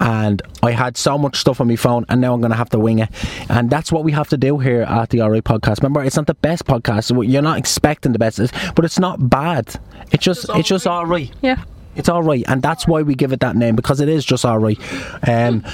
And 0.00 0.42
I 0.64 0.72
had 0.72 0.96
so 0.96 1.16
much 1.16 1.36
stuff 1.36 1.60
on 1.60 1.68
my 1.68 1.76
phone, 1.76 2.06
and 2.08 2.20
now 2.20 2.34
I'm 2.34 2.40
gonna 2.40 2.56
have 2.56 2.70
to 2.70 2.78
wing 2.80 2.98
it. 2.98 3.08
And 3.48 3.70
that's 3.70 3.92
what 3.92 4.02
we 4.02 4.10
have 4.10 4.28
to 4.30 4.36
do 4.36 4.58
here 4.58 4.82
at 4.82 5.10
the 5.10 5.22
Alright 5.22 5.44
Podcast. 5.44 5.78
Remember, 5.78 6.02
it's 6.02 6.16
not 6.16 6.26
the 6.26 6.34
best 6.34 6.64
podcast. 6.64 7.24
You're 7.30 7.40
not 7.40 7.56
expecting 7.56 8.10
the 8.10 8.18
best, 8.18 8.40
but 8.74 8.84
it's 8.84 8.98
not 8.98 9.30
bad. 9.30 9.72
It's 10.10 10.24
just 10.24 10.46
it's 10.56 10.68
just 10.68 10.88
all 10.88 11.06
right. 11.06 11.30
Yeah. 11.40 11.62
It's 11.94 12.08
all 12.08 12.24
right, 12.24 12.42
and 12.48 12.60
that's 12.62 12.88
why 12.88 13.02
we 13.02 13.14
give 13.14 13.32
it 13.32 13.38
that 13.40 13.54
name 13.54 13.76
because 13.76 14.00
it 14.00 14.08
is 14.08 14.24
just 14.24 14.44
all 14.44 14.58
right. 14.58 14.80
Um, 15.28 15.64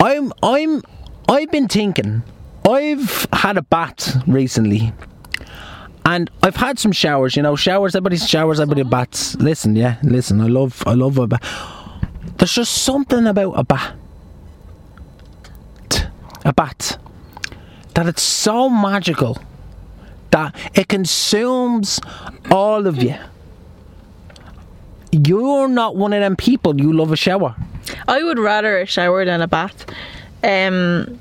I'm 0.00 0.32
I'm 0.42 0.82
I've 1.28 1.50
been 1.50 1.68
thinking. 1.68 2.22
I've 2.68 3.26
had 3.32 3.56
a 3.56 3.62
bath 3.62 4.22
recently. 4.26 4.92
And 6.06 6.30
I've 6.42 6.56
had 6.56 6.78
some 6.78 6.92
showers, 6.92 7.34
you 7.34 7.42
know, 7.42 7.56
showers. 7.56 7.94
Everybody 7.94 8.18
showers, 8.18 8.60
everybody 8.60 8.82
baths. 8.82 9.36
Listen, 9.36 9.74
yeah, 9.74 9.96
listen. 10.02 10.40
I 10.40 10.48
love, 10.48 10.82
I 10.86 10.92
love 10.92 11.16
a 11.18 11.26
bath. 11.26 11.42
There's 12.36 12.52
just 12.52 12.82
something 12.82 13.26
about 13.26 13.52
a 13.52 13.64
bat. 13.64 13.94
a 16.44 16.52
bat. 16.52 16.98
that 17.94 18.06
it's 18.06 18.22
so 18.22 18.68
magical 18.68 19.38
that 20.30 20.54
it 20.74 20.88
consumes 20.88 22.00
all 22.50 22.86
of 22.86 23.02
you. 23.02 23.14
You're 25.14 25.68
not 25.68 25.96
one 25.96 26.12
of 26.12 26.20
them 26.20 26.36
people. 26.36 26.80
You 26.80 26.92
love 26.92 27.12
a 27.12 27.16
shower. 27.16 27.54
I 28.08 28.22
would 28.22 28.38
rather 28.38 28.78
a 28.80 28.86
shower 28.86 29.24
than 29.24 29.40
a 29.40 29.46
bath. 29.48 29.86
Um, 30.42 31.20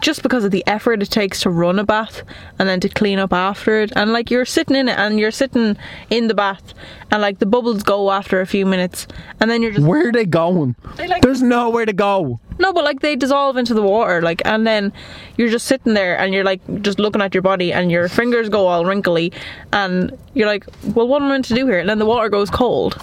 just 0.00 0.22
because 0.22 0.44
of 0.44 0.50
the 0.50 0.62
effort 0.66 1.00
it 1.02 1.10
takes 1.10 1.40
to 1.40 1.48
run 1.48 1.78
a 1.78 1.84
bath 1.84 2.22
and 2.58 2.68
then 2.68 2.80
to 2.80 2.88
clean 2.88 3.18
up 3.18 3.32
after 3.32 3.80
it. 3.80 3.92
And 3.96 4.12
like 4.12 4.30
you're 4.30 4.44
sitting 4.44 4.76
in 4.76 4.88
it 4.88 4.98
and 4.98 5.18
you're 5.18 5.30
sitting 5.30 5.76
in 6.10 6.28
the 6.28 6.34
bath 6.34 6.74
and 7.10 7.22
like 7.22 7.38
the 7.38 7.46
bubbles 7.46 7.82
go 7.82 8.10
after 8.10 8.40
a 8.42 8.46
few 8.46 8.66
minutes 8.66 9.06
and 9.40 9.50
then 9.50 9.62
you're 9.62 9.70
just 9.72 9.86
Where 9.86 10.08
are 10.08 10.12
they 10.12 10.26
going? 10.26 10.76
They 10.96 11.08
like- 11.08 11.22
There's 11.22 11.40
nowhere 11.42 11.86
to 11.86 11.94
go. 11.94 12.40
No, 12.58 12.72
but 12.74 12.84
like 12.84 13.00
they 13.00 13.16
dissolve 13.16 13.56
into 13.56 13.72
the 13.74 13.82
water, 13.82 14.20
like, 14.22 14.42
and 14.44 14.66
then 14.66 14.92
you're 15.38 15.48
just 15.50 15.66
sitting 15.66 15.94
there 15.94 16.18
and 16.18 16.32
you're 16.34 16.44
like 16.44 16.60
just 16.82 16.98
looking 16.98 17.20
at 17.22 17.34
your 17.34 17.42
body, 17.42 17.70
and 17.72 17.90
your 17.90 18.08
fingers 18.08 18.48
go 18.48 18.66
all 18.66 18.86
wrinkly, 18.86 19.30
and 19.74 20.10
you're 20.32 20.46
like, 20.46 20.64
well, 20.94 21.06
what 21.06 21.20
am 21.20 21.28
I 21.28 21.32
meant 21.32 21.44
to 21.46 21.54
do 21.54 21.66
here? 21.66 21.78
And 21.78 21.88
then 21.88 21.98
the 21.98 22.06
water 22.06 22.30
goes 22.30 22.48
cold. 22.48 23.02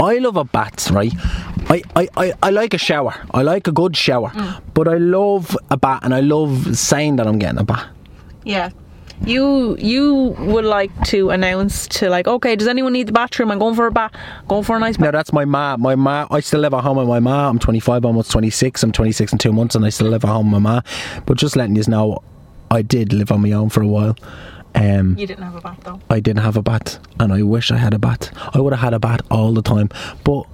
I 0.00 0.18
love 0.18 0.36
a 0.36 0.44
bath, 0.44 0.90
right? 0.90 1.12
I, 1.68 1.82
I, 1.94 2.08
I, 2.16 2.32
I 2.42 2.50
like 2.50 2.72
a 2.72 2.78
shower. 2.78 3.14
I 3.32 3.42
like 3.42 3.66
a 3.66 3.72
good 3.72 3.96
shower. 3.96 4.30
Mm. 4.30 4.62
But 4.72 4.88
I 4.88 4.96
love 4.96 5.56
a 5.70 5.76
bath 5.76 6.00
and 6.02 6.14
I 6.14 6.20
love 6.20 6.76
saying 6.76 7.16
that 7.16 7.26
I'm 7.26 7.38
getting 7.38 7.58
a 7.58 7.64
bath. 7.64 7.86
Yeah. 8.44 8.70
You 9.26 9.76
you 9.76 10.34
would 10.38 10.64
like 10.64 10.90
to 11.08 11.28
announce 11.28 11.86
to 11.88 12.08
like, 12.08 12.26
okay, 12.26 12.56
does 12.56 12.66
anyone 12.66 12.94
need 12.94 13.06
the 13.08 13.12
bathroom? 13.12 13.50
I'm 13.50 13.58
going 13.58 13.74
for 13.74 13.86
a 13.86 13.92
bath. 13.92 14.12
Going 14.48 14.64
for 14.64 14.76
a 14.76 14.78
nice 14.78 14.96
bath. 14.96 15.12
that's 15.12 15.30
my 15.34 15.44
ma. 15.44 15.76
My 15.76 15.94
ma. 15.94 16.26
I 16.30 16.40
still 16.40 16.60
live 16.60 16.72
at 16.72 16.82
home 16.82 16.96
with 16.96 17.06
my 17.06 17.20
ma. 17.20 17.50
I'm 17.50 17.58
25, 17.58 18.06
almost 18.06 18.30
26. 18.30 18.82
I'm 18.82 18.92
26 18.92 19.32
in 19.32 19.38
two 19.38 19.52
months, 19.52 19.74
and 19.74 19.84
I 19.84 19.90
still 19.90 20.08
live 20.08 20.24
at 20.24 20.28
home 20.28 20.50
with 20.50 20.62
my 20.62 20.76
ma. 20.76 20.80
But 21.26 21.36
just 21.36 21.54
letting 21.54 21.76
you 21.76 21.84
know, 21.86 22.22
I 22.70 22.80
did 22.80 23.12
live 23.12 23.30
on 23.30 23.42
my 23.42 23.52
own 23.52 23.68
for 23.68 23.82
a 23.82 23.86
while. 23.86 24.16
Um, 24.74 25.16
You 25.18 25.26
didn't 25.26 25.42
have 25.44 25.56
a 25.56 25.60
bath 25.60 25.80
though. 25.84 26.00
I 26.10 26.20
didn't 26.20 26.42
have 26.42 26.56
a 26.56 26.62
bat, 26.62 26.98
and 27.18 27.32
I 27.32 27.42
wish 27.42 27.70
I 27.70 27.76
had 27.76 27.92
a 27.94 27.98
bat. 27.98 28.30
I 28.54 28.60
would 28.60 28.72
have 28.72 28.80
had 28.80 28.94
a 28.94 28.98
bat 29.00 29.20
all 29.30 29.52
the 29.52 29.62
time. 29.62 29.88
But 30.24 30.44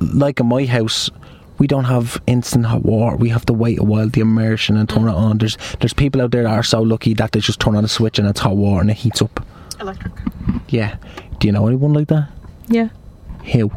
like 0.00 0.40
in 0.40 0.46
my 0.46 0.64
house, 0.66 1.10
we 1.58 1.66
don't 1.66 1.84
have 1.84 2.20
instant 2.26 2.66
hot 2.66 2.82
water. 2.84 3.16
We 3.16 3.30
have 3.30 3.46
to 3.46 3.52
wait 3.54 3.78
a 3.78 3.82
while 3.84 4.08
the 4.08 4.20
immersion 4.20 4.76
and 4.76 4.88
turn 4.88 5.08
it 5.08 5.14
on. 5.14 5.38
There's 5.38 5.56
there's 5.80 5.94
people 5.94 6.20
out 6.20 6.30
there 6.32 6.42
that 6.42 6.50
are 6.52 6.62
so 6.62 6.82
lucky 6.82 7.14
that 7.14 7.32
they 7.32 7.40
just 7.40 7.60
turn 7.60 7.76
on 7.76 7.84
a 7.84 7.88
switch 7.88 8.18
and 8.18 8.28
it's 8.28 8.40
hot 8.40 8.56
water 8.56 8.82
and 8.82 8.90
it 8.90 8.98
heats 8.98 9.22
up. 9.22 9.44
Electric. 9.80 10.12
Yeah. 10.68 10.96
Do 11.38 11.48
you 11.48 11.52
know 11.52 11.66
anyone 11.66 11.92
like 11.94 12.08
that? 12.08 12.28
Yeah. 12.68 12.88
Who? 13.52 13.70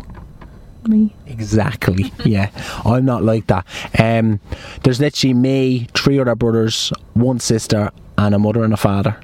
Me. 0.90 1.16
Exactly. 1.28 2.12
yeah, 2.26 2.50
I'm 2.84 3.06
not 3.06 3.24
like 3.24 3.48
that. 3.48 3.66
Um, 4.00 4.40
there's 4.84 5.00
literally 5.00 5.36
me, 5.36 5.88
three 5.94 6.20
other 6.20 6.36
brothers, 6.36 6.92
one 7.14 7.40
sister, 7.40 7.92
and 8.18 8.34
a 8.34 8.40
mother 8.40 8.64
and 8.64 8.74
a 8.74 8.78
father. 8.78 9.16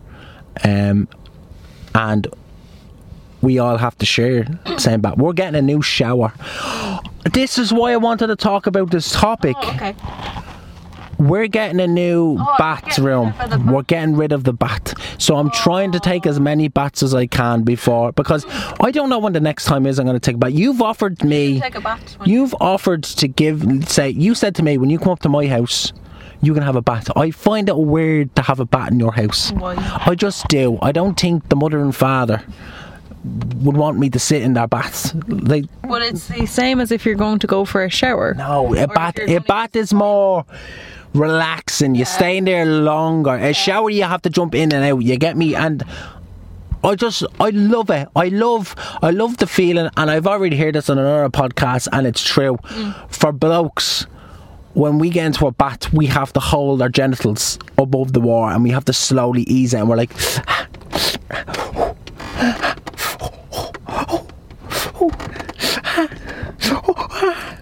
Um, 0.64 1.08
and 1.96 2.28
we 3.42 3.58
all 3.58 3.78
have 3.78 3.98
to 3.98 4.06
share 4.06 4.48
same 4.78 5.02
bath. 5.02 5.18
We're 5.18 5.34
getting 5.34 5.58
a 5.58 5.62
new 5.62 5.82
shower. 5.82 6.34
This 7.34 7.58
is 7.58 7.74
why 7.74 7.92
I 7.92 7.98
wanted 7.98 8.28
to 8.28 8.36
talk 8.36 8.68
about 8.68 8.92
this 8.92 9.12
topic. 9.12 9.56
Oh, 9.60 9.70
okay. 9.74 9.96
We're 11.18 11.48
getting 11.48 11.80
a 11.80 11.88
new 11.88 12.38
Oh, 12.40 12.56
bathroom. 12.58 13.34
getting 13.38 13.38
rid 13.40 13.52
of 13.52 13.54
the 13.54 13.58
bath. 13.58 13.74
We're 13.74 13.82
getting 13.84 14.16
rid 14.16 14.32
of 14.32 14.44
the 14.44 14.54
bat. 14.54 14.94
So 15.18 15.38
I'm 15.38 15.50
trying 15.52 15.92
to 15.94 16.00
take 16.00 16.26
as 16.26 16.40
many 16.40 16.68
bats 16.68 17.02
as 17.04 17.14
I 17.14 17.26
can 17.26 17.64
before 17.64 18.12
because 18.12 18.46
I 18.82 18.92
don't 18.92 19.10
know 19.10 19.20
when 19.20 19.34
the 19.34 19.40
next 19.40 19.66
time 19.66 19.86
is 19.86 20.00
I'm 20.00 20.06
going 20.06 20.16
to 20.16 20.20
take 20.20 20.36
a 20.36 20.40
bat. 20.40 20.54
You've 20.54 20.82
offered 20.82 21.24
me. 21.24 21.60
Take 21.60 21.76
a 21.76 21.82
when- 21.82 22.30
You've 22.30 22.54
offered 22.60 23.04
to 23.04 23.28
give, 23.28 23.88
say, 23.90 24.10
you 24.10 24.36
said 24.36 24.56
to 24.56 24.64
me 24.64 24.78
when 24.78 24.90
you 24.90 25.00
come 25.00 25.10
up 25.14 25.20
to 25.22 25.30
my 25.30 25.48
house, 25.48 25.94
you 26.42 26.54
can 26.54 26.64
have 26.64 26.76
a 26.76 26.82
bat. 26.82 27.08
I 27.16 27.32
find 27.32 27.70
it 27.70 27.78
weird 27.78 28.36
to 28.36 28.42
have 28.42 28.60
a 28.60 28.66
bat 28.66 28.92
in 28.92 29.00
your 29.00 29.14
house. 29.14 29.52
Why? 29.54 29.76
I 30.06 30.16
just 30.16 30.48
do. 30.50 30.78
I 30.82 30.92
don't 30.92 31.20
think 31.20 31.48
the 31.50 31.56
mother 31.56 31.80
and 31.82 31.96
father 31.96 32.44
would 33.64 33.78
want 33.78 33.98
me 33.98 34.10
to 34.12 34.20
sit 34.20 34.42
in 34.44 34.54
their 34.54 34.68
baths. 34.68 35.14
They 35.28 35.64
But 35.88 36.02
it's 36.04 36.28
the 36.28 36.46
same 36.46 36.80
as 36.80 36.92
if 36.92 37.06
you're 37.06 37.16
going 37.16 37.40
to 37.40 37.48
go 37.48 37.66
for 37.66 37.84
a 37.84 37.90
shower. 37.90 38.34
no, 38.36 38.74
a 38.76 38.84
Or 38.84 38.88
bat. 38.88 39.18
A 39.20 39.40
gonna- 39.40 39.70
is 39.74 39.94
more 39.94 40.46
relaxing. 41.14 41.96
You 41.96 42.06
stay 42.06 42.38
in 42.38 42.46
there 42.46 42.66
longer. 42.66 43.32
A 43.36 43.54
shower, 43.54 43.90
you 43.90 44.04
have 44.04 44.22
to 44.24 44.30
jump 44.30 44.54
in 44.54 44.72
and 44.74 44.84
out. 44.84 45.00
You 45.00 45.18
get 45.18 45.38
me? 45.38 45.56
And 45.56 45.84
I 46.84 46.94
just, 46.96 47.24
I 47.40 47.50
love 47.50 47.90
it. 47.90 48.08
I 48.16 48.28
love, 48.28 48.76
I 49.02 49.10
love 49.10 49.38
the 49.38 49.48
feeling. 49.48 49.90
And 49.98 50.12
I've 50.12 50.28
already 50.28 50.56
heard 50.58 50.76
this 50.76 50.90
on 50.90 51.00
another 51.00 51.30
podcast, 51.30 51.88
and 51.92 52.06
it's 52.06 52.22
true. 52.24 52.58
Mm. 52.58 53.10
For 53.12 53.32
blokes, 53.32 54.06
when 54.74 55.00
we 55.00 55.10
get 55.10 55.26
into 55.26 55.48
a 55.48 55.52
bath, 55.52 55.92
we 55.94 56.06
have 56.08 56.32
to 56.34 56.40
hold 56.40 56.82
our 56.82 56.90
genitals 56.90 57.58
above 57.78 58.14
the 58.14 58.20
water, 58.20 58.54
and 58.54 58.64
we 58.64 58.70
have 58.72 58.86
to 58.86 58.94
slowly 58.94 59.44
ease 59.44 59.74
it. 59.74 59.78
And 59.80 59.90
we're 59.90 59.96
like, 59.96 60.12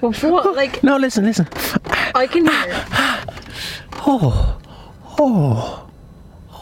Well, 0.01 0.11
what? 0.13 0.55
Like 0.55 0.83
no, 0.83 0.97
listen, 0.97 1.25
listen. 1.25 1.47
I 2.15 2.27
can 2.27 2.45
hear. 2.45 2.85
Oh, 4.05 4.59
oh, 5.19 5.89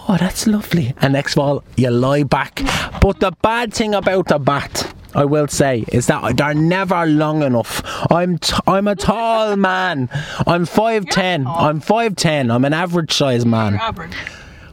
oh, 0.07 0.17
that's 0.19 0.45
lovely. 0.47 0.93
And 1.01 1.13
next 1.13 1.33
of 1.33 1.39
all, 1.39 1.63
you 1.75 1.89
lie 1.89 2.23
back. 2.23 2.61
But 3.01 3.19
the 3.19 3.31
bad 3.41 3.73
thing 3.73 3.95
about 3.95 4.27
the 4.27 4.37
bat, 4.37 4.93
I 5.15 5.25
will 5.25 5.47
say, 5.47 5.85
is 5.87 6.05
that 6.07 6.37
they're 6.37 6.53
never 6.53 7.05
long 7.07 7.41
enough. 7.41 7.81
I'm 8.11 8.37
t- 8.37 8.53
I'm 8.67 8.87
a 8.87 8.95
tall 8.95 9.55
man. 9.55 10.09
I'm 10.45 10.65
five 10.65 11.05
ten. 11.07 11.47
I'm 11.47 11.79
five 11.79 12.15
ten. 12.15 12.51
I'm 12.51 12.63
an 12.65 12.73
average 12.73 13.13
size 13.13 13.45
man. 13.45 13.75
average. 13.75 14.13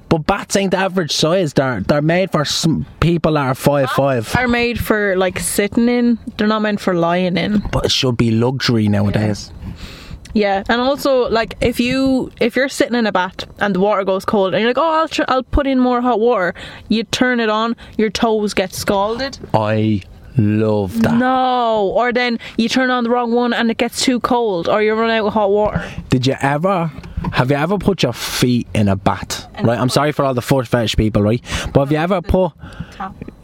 But 0.08 0.26
bats 0.26 0.56
ain't 0.56 0.70
the 0.70 0.78
average 0.78 1.12
size. 1.12 1.52
They're 1.52 1.80
they're 1.80 2.02
made 2.02 2.30
for 2.30 2.44
people 3.00 3.34
that 3.34 3.46
are 3.46 3.54
five 3.54 3.90
five. 3.90 4.34
Are 4.36 4.48
made 4.48 4.78
for 4.80 5.16
like 5.16 5.38
sitting 5.38 5.88
in. 5.88 6.18
They're 6.36 6.46
not 6.46 6.62
meant 6.62 6.80
for 6.80 6.94
lying 6.94 7.36
in. 7.36 7.58
But 7.72 7.86
it 7.86 7.90
should 7.90 8.16
be 8.16 8.30
luxury 8.30 8.88
nowadays. 8.88 9.52
Yeah, 10.34 10.62
and 10.68 10.80
also 10.80 11.28
like 11.28 11.56
if 11.60 11.80
you 11.80 12.30
if 12.40 12.56
you're 12.56 12.68
sitting 12.68 12.94
in 12.94 13.06
a 13.06 13.12
bath 13.12 13.46
and 13.60 13.74
the 13.74 13.80
water 13.80 14.04
goes 14.04 14.24
cold 14.24 14.54
and 14.54 14.60
you're 14.62 14.70
like, 14.70 14.78
oh, 14.78 15.00
I'll 15.00 15.08
tr- 15.08 15.22
I'll 15.28 15.42
put 15.42 15.66
in 15.66 15.78
more 15.78 16.00
hot 16.00 16.20
water. 16.20 16.54
You 16.88 17.04
turn 17.04 17.40
it 17.40 17.48
on, 17.48 17.76
your 17.96 18.10
toes 18.10 18.54
get 18.54 18.72
scalded. 18.72 19.38
I 19.52 20.02
love 20.36 21.02
that. 21.02 21.14
No, 21.14 21.92
or 21.94 22.12
then 22.12 22.38
you 22.56 22.68
turn 22.68 22.90
on 22.90 23.04
the 23.04 23.10
wrong 23.10 23.32
one 23.32 23.52
and 23.52 23.70
it 23.70 23.78
gets 23.78 24.02
too 24.02 24.20
cold, 24.20 24.68
or 24.68 24.82
you 24.82 24.94
run 24.94 25.10
out 25.10 25.26
of 25.26 25.32
hot 25.32 25.50
water. 25.50 25.82
Did 26.08 26.26
you 26.26 26.36
ever 26.40 26.90
Have 27.32 27.50
you 27.50 27.56
ever 27.56 27.78
put 27.78 28.02
your 28.02 28.12
feet 28.12 28.66
in 28.75 28.88
a 28.88 28.96
bath? 28.96 29.48
In 29.58 29.66
right, 29.66 29.78
I'm 29.78 29.88
sorry 29.88 30.12
for 30.12 30.25
all 30.25 30.34
the 30.34 30.42
foot 30.42 30.66
fetish 30.66 30.96
people, 30.96 31.22
right? 31.22 31.42
But 31.72 31.80
have 31.80 31.92
you 31.92 31.98
ever 31.98 32.22
put 32.22 32.52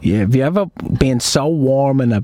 yeah, 0.01 0.19
have 0.19 0.35
you 0.35 0.43
ever 0.43 0.65
been 0.99 1.19
so 1.19 1.47
warm 1.47 2.01
in 2.01 2.13
a 2.13 2.23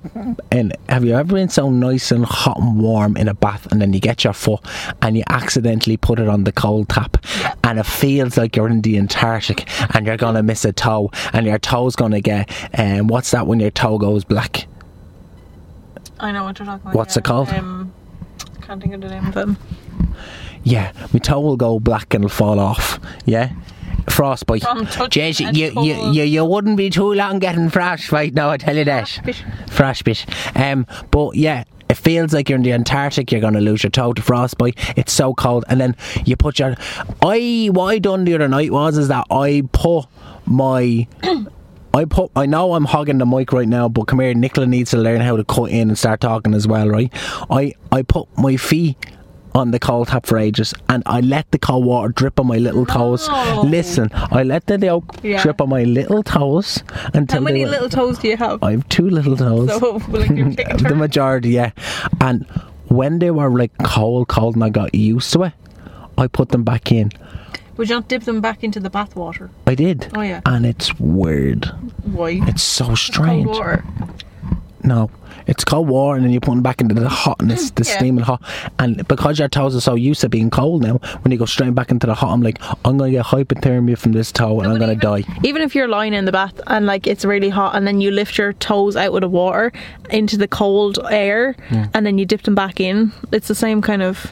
and 0.51 0.75
have 0.89 1.03
you 1.03 1.15
ever 1.15 1.33
been 1.33 1.49
so 1.49 1.69
nice 1.69 2.11
and 2.11 2.25
hot 2.25 2.59
and 2.59 2.79
warm 2.79 3.17
in 3.17 3.27
a 3.27 3.33
bath 3.33 3.71
and 3.71 3.81
then 3.81 3.93
you 3.93 3.99
get 3.99 4.23
your 4.23 4.33
foot 4.33 4.59
and 5.01 5.17
you 5.17 5.23
accidentally 5.29 5.97
put 5.97 6.19
it 6.19 6.27
on 6.27 6.43
the 6.43 6.51
cold 6.51 6.89
tap 6.89 7.17
and 7.63 7.79
it 7.79 7.85
feels 7.85 8.37
like 8.37 8.55
you're 8.55 8.69
in 8.69 8.81
the 8.81 8.97
Antarctic 8.97 9.67
and 9.95 10.05
you're 10.05 10.17
gonna 10.17 10.43
miss 10.43 10.63
a 10.65 10.73
toe 10.73 11.09
and 11.33 11.45
your 11.45 11.57
toe's 11.57 11.95
gonna 11.95 12.21
get 12.21 12.49
um 12.77 13.07
what's 13.07 13.31
that 13.31 13.47
when 13.47 13.59
your 13.59 13.71
toe 13.71 13.97
goes 13.97 14.23
black? 14.23 14.67
I 16.19 16.31
know 16.31 16.43
what 16.43 16.59
you're 16.59 16.67
talking 16.67 16.83
about. 16.83 16.95
What's 16.95 17.15
yeah. 17.15 17.19
it 17.19 17.23
called? 17.25 17.49
Um, 17.49 17.91
can't 18.61 18.81
think 18.81 18.93
of 18.93 19.01
the 19.01 19.09
name 19.09 19.25
of 19.25 19.37
it. 19.37 19.57
Yeah, 20.63 20.91
my 21.13 21.19
toe 21.19 21.39
will 21.39 21.57
go 21.57 21.79
black 21.79 22.13
and 22.13 22.23
it'll 22.23 22.35
fall 22.35 22.59
off. 22.59 22.99
Yeah. 23.25 23.51
Frostbite. 24.09 24.61
Jeez, 24.61 25.47
a 25.47 25.53
you, 25.53 25.71
you, 25.81 26.11
you, 26.11 26.23
you 26.23 26.45
wouldn't 26.45 26.77
be 26.77 26.89
too 26.89 27.13
long 27.13 27.39
getting 27.39 27.69
frostbite 27.69 28.33
now, 28.33 28.49
I 28.49 28.57
tell 28.57 28.75
you 28.75 28.83
that. 28.85 29.07
Frostbite. 29.07 29.69
Frostbite. 29.69 30.25
Um, 30.55 30.87
but 31.11 31.35
yeah, 31.35 31.63
it 31.89 31.95
feels 31.95 32.33
like 32.33 32.49
you're 32.49 32.57
in 32.57 32.63
the 32.63 32.73
Antarctic, 32.73 33.31
you're 33.31 33.41
going 33.41 33.53
to 33.53 33.61
lose 33.61 33.83
your 33.83 33.89
toe 33.89 34.13
to 34.13 34.21
frostbite. 34.21 34.77
It's 34.97 35.11
so 35.11 35.33
cold. 35.33 35.65
And 35.67 35.79
then 35.79 35.95
you 36.25 36.35
put 36.35 36.59
your. 36.59 36.75
I 37.21 37.69
What 37.71 37.85
I 37.87 37.99
done 37.99 38.23
the 38.23 38.33
other 38.33 38.47
night 38.47 38.71
was 38.71 38.97
is 38.97 39.07
that 39.09 39.27
I 39.29 39.63
put 39.71 40.05
my. 40.45 41.07
I 41.93 42.05
put. 42.05 42.31
I 42.37 42.45
know 42.45 42.73
I'm 42.73 42.85
hogging 42.85 43.17
the 43.17 43.25
mic 43.25 43.51
right 43.51 43.67
now, 43.67 43.89
but 43.89 44.05
come 44.05 44.21
here. 44.21 44.33
Nicola 44.33 44.65
needs 44.65 44.91
to 44.91 44.97
learn 44.97 45.19
how 45.19 45.35
to 45.35 45.43
cut 45.43 45.71
in 45.71 45.89
and 45.89 45.97
start 45.97 46.21
talking 46.21 46.53
as 46.53 46.65
well, 46.65 46.87
right? 46.87 47.11
I 47.49 47.73
I 47.91 48.03
put 48.03 48.29
my 48.37 48.55
feet 48.55 48.95
on 49.53 49.71
the 49.71 49.79
cold 49.79 50.07
tap 50.07 50.25
for 50.25 50.37
ages, 50.37 50.73
and 50.87 51.03
I 51.05 51.19
let 51.21 51.51
the 51.51 51.59
cold 51.59 51.85
water 51.85 52.09
drip 52.13 52.39
on 52.39 52.47
my 52.47 52.57
little 52.57 52.85
toes. 52.85 53.27
No. 53.27 53.61
Listen, 53.65 54.09
I 54.13 54.43
let 54.43 54.67
the 54.67 54.77
yoke 54.79 55.15
Yeah. 55.23 55.41
drip 55.41 55.59
on 55.61 55.69
my 55.69 55.83
little 55.83 56.23
toes 56.23 56.83
until 57.13 57.39
How 57.39 57.43
many 57.43 57.65
little 57.65 57.89
toes 57.89 58.17
do 58.19 58.27
you 58.29 58.37
have? 58.37 58.63
I 58.63 58.71
have 58.71 58.87
two 58.89 59.09
little 59.09 59.35
toes. 59.35 59.69
So, 59.79 59.93
like, 60.09 60.27
the 60.87 60.95
majority, 60.95 61.49
yeah. 61.49 61.71
And 62.21 62.45
when 62.87 63.19
they 63.19 63.31
were 63.31 63.49
like 63.49 63.71
cold, 63.83 64.27
cold, 64.29 64.55
and 64.55 64.63
I 64.63 64.69
got 64.69 64.95
used 64.95 65.33
to 65.33 65.43
it, 65.43 65.53
I 66.17 66.27
put 66.27 66.49
them 66.49 66.63
back 66.63 66.91
in. 66.91 67.11
Would 67.77 67.89
you 67.89 67.95
not 67.95 68.09
dip 68.09 68.23
them 68.23 68.41
back 68.41 68.63
into 68.63 68.79
the 68.79 68.89
bath 68.89 69.15
water? 69.15 69.49
I 69.65 69.75
did. 69.75 70.11
Oh, 70.15 70.21
yeah. 70.21 70.41
And 70.45 70.65
it's 70.65 70.99
weird. 70.99 71.65
Why? 72.03 72.39
It's 72.43 72.61
so 72.61 72.95
strange. 72.95 73.47
water. 73.47 73.83
No. 74.83 75.09
It's 75.47 75.63
cold 75.63 75.87
water 75.87 76.17
and 76.17 76.25
then 76.25 76.31
you 76.31 76.39
put 76.39 76.51
them 76.51 76.61
back 76.61 76.81
into 76.81 76.93
the 76.93 77.07
hotness, 77.09 77.71
the 77.71 77.83
Yeah. 77.83 77.97
steaming 77.97 78.23
hot. 78.23 78.41
And 78.79 79.07
because 79.07 79.39
your 79.39 79.47
toes 79.47 79.75
are 79.75 79.81
so 79.81 79.95
used 79.95 80.21
to 80.21 80.29
being 80.29 80.49
cold 80.49 80.83
now, 80.83 80.99
when 81.21 81.31
you 81.31 81.37
go 81.37 81.45
straight 81.45 81.73
back 81.73 81.89
into 81.91 82.05
the 82.07 82.13
hot, 82.13 82.31
I'm 82.31 82.41
like, 82.41 82.59
I'm 82.85 82.97
going 82.97 83.11
to 83.11 83.17
get 83.17 83.25
hypothermia 83.25 83.97
from 83.97 84.11
this 84.11 84.31
toe 84.31 84.59
and 84.61 84.71
I'm 84.71 84.77
going 84.77 84.89
to 84.99 85.07
even- 85.07 85.23
die. 85.25 85.39
Even 85.43 85.61
if 85.61 85.73
you're 85.73 85.87
lying 85.87 86.13
in 86.13 86.25
the 86.25 86.31
bath 86.31 86.59
and 86.67 86.85
like 86.85 87.07
it's 87.07 87.25
really 87.25 87.49
hot, 87.49 87.75
and 87.75 87.87
then 87.87 88.01
you 88.01 88.11
lift 88.11 88.37
your 88.37 88.53
toes 88.53 88.95
out 88.95 89.13
of 89.13 89.21
the 89.21 89.29
water 89.29 89.71
into 90.09 90.37
the 90.37 90.47
cold 90.47 90.99
air, 91.09 91.55
and 91.93 92.05
then 92.05 92.17
you 92.17 92.25
dip 92.25 92.43
them 92.43 92.55
back 92.55 92.79
in, 92.79 93.11
it's 93.31 93.47
the 93.47 93.55
same 93.55 93.81
kind 93.81 94.01
of. 94.01 94.31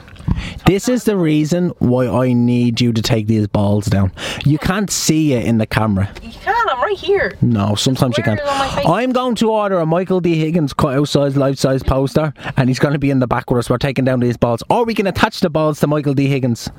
This 0.65 0.89
is 0.89 1.03
the 1.03 1.17
reason 1.17 1.69
why 1.79 2.07
I 2.07 2.33
need 2.33 2.81
you 2.81 2.93
to 2.93 3.01
take 3.01 3.27
these 3.27 3.47
balls 3.47 3.85
down. 3.87 4.11
You 4.45 4.57
can't 4.57 4.89
see 4.89 5.33
it 5.33 5.45
in 5.45 5.57
the 5.57 5.65
camera. 5.65 6.11
You 6.21 6.31
can. 6.31 6.69
I'm 6.69 6.81
right 6.81 6.97
here. 6.97 7.35
No, 7.41 7.75
sometimes 7.75 8.17
you 8.17 8.23
can't. 8.23 8.39
Squares 8.39 8.53
on 8.53 8.67
my 8.67 8.75
face. 8.75 8.85
I'm 8.87 9.11
going 9.11 9.35
to 9.35 9.49
order 9.51 9.79
a 9.79 9.85
Michael 9.85 10.21
D. 10.21 10.35
Higgins 10.35 10.73
cut 10.73 10.95
out 10.95 11.07
size, 11.07 11.35
life 11.35 11.57
size 11.57 11.83
poster, 11.83 12.33
and 12.57 12.69
he's 12.69 12.79
going 12.79 12.93
to 12.93 12.99
be 12.99 13.09
in 13.09 13.19
the 13.19 13.27
back 13.27 13.49
with 13.49 13.59
us. 13.59 13.69
We're 13.69 13.77
taking 13.77 14.05
down 14.05 14.19
these 14.19 14.37
balls, 14.37 14.63
or 14.69 14.85
we 14.85 14.93
can 14.93 15.07
attach 15.07 15.39
the 15.39 15.49
balls 15.49 15.79
to 15.79 15.87
Michael 15.87 16.13
D. 16.13 16.27
Higgins 16.27 16.69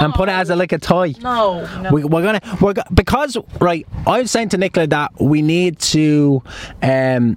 and 0.00 0.12
put 0.14 0.28
it 0.28 0.32
as 0.32 0.50
a 0.50 0.56
like 0.56 0.72
a 0.72 0.78
toy. 0.78 1.14
No. 1.20 1.64
no. 1.82 1.92
We, 1.92 2.04
we're 2.04 2.22
gonna 2.22 2.40
we're 2.60 2.72
go- 2.74 2.82
because 2.92 3.36
right. 3.60 3.86
I 4.06 4.20
was 4.22 4.30
saying 4.30 4.50
to 4.50 4.58
Nicola 4.58 4.86
that 4.88 5.20
we 5.20 5.42
need 5.42 5.78
to. 5.80 6.42
Um, 6.82 7.36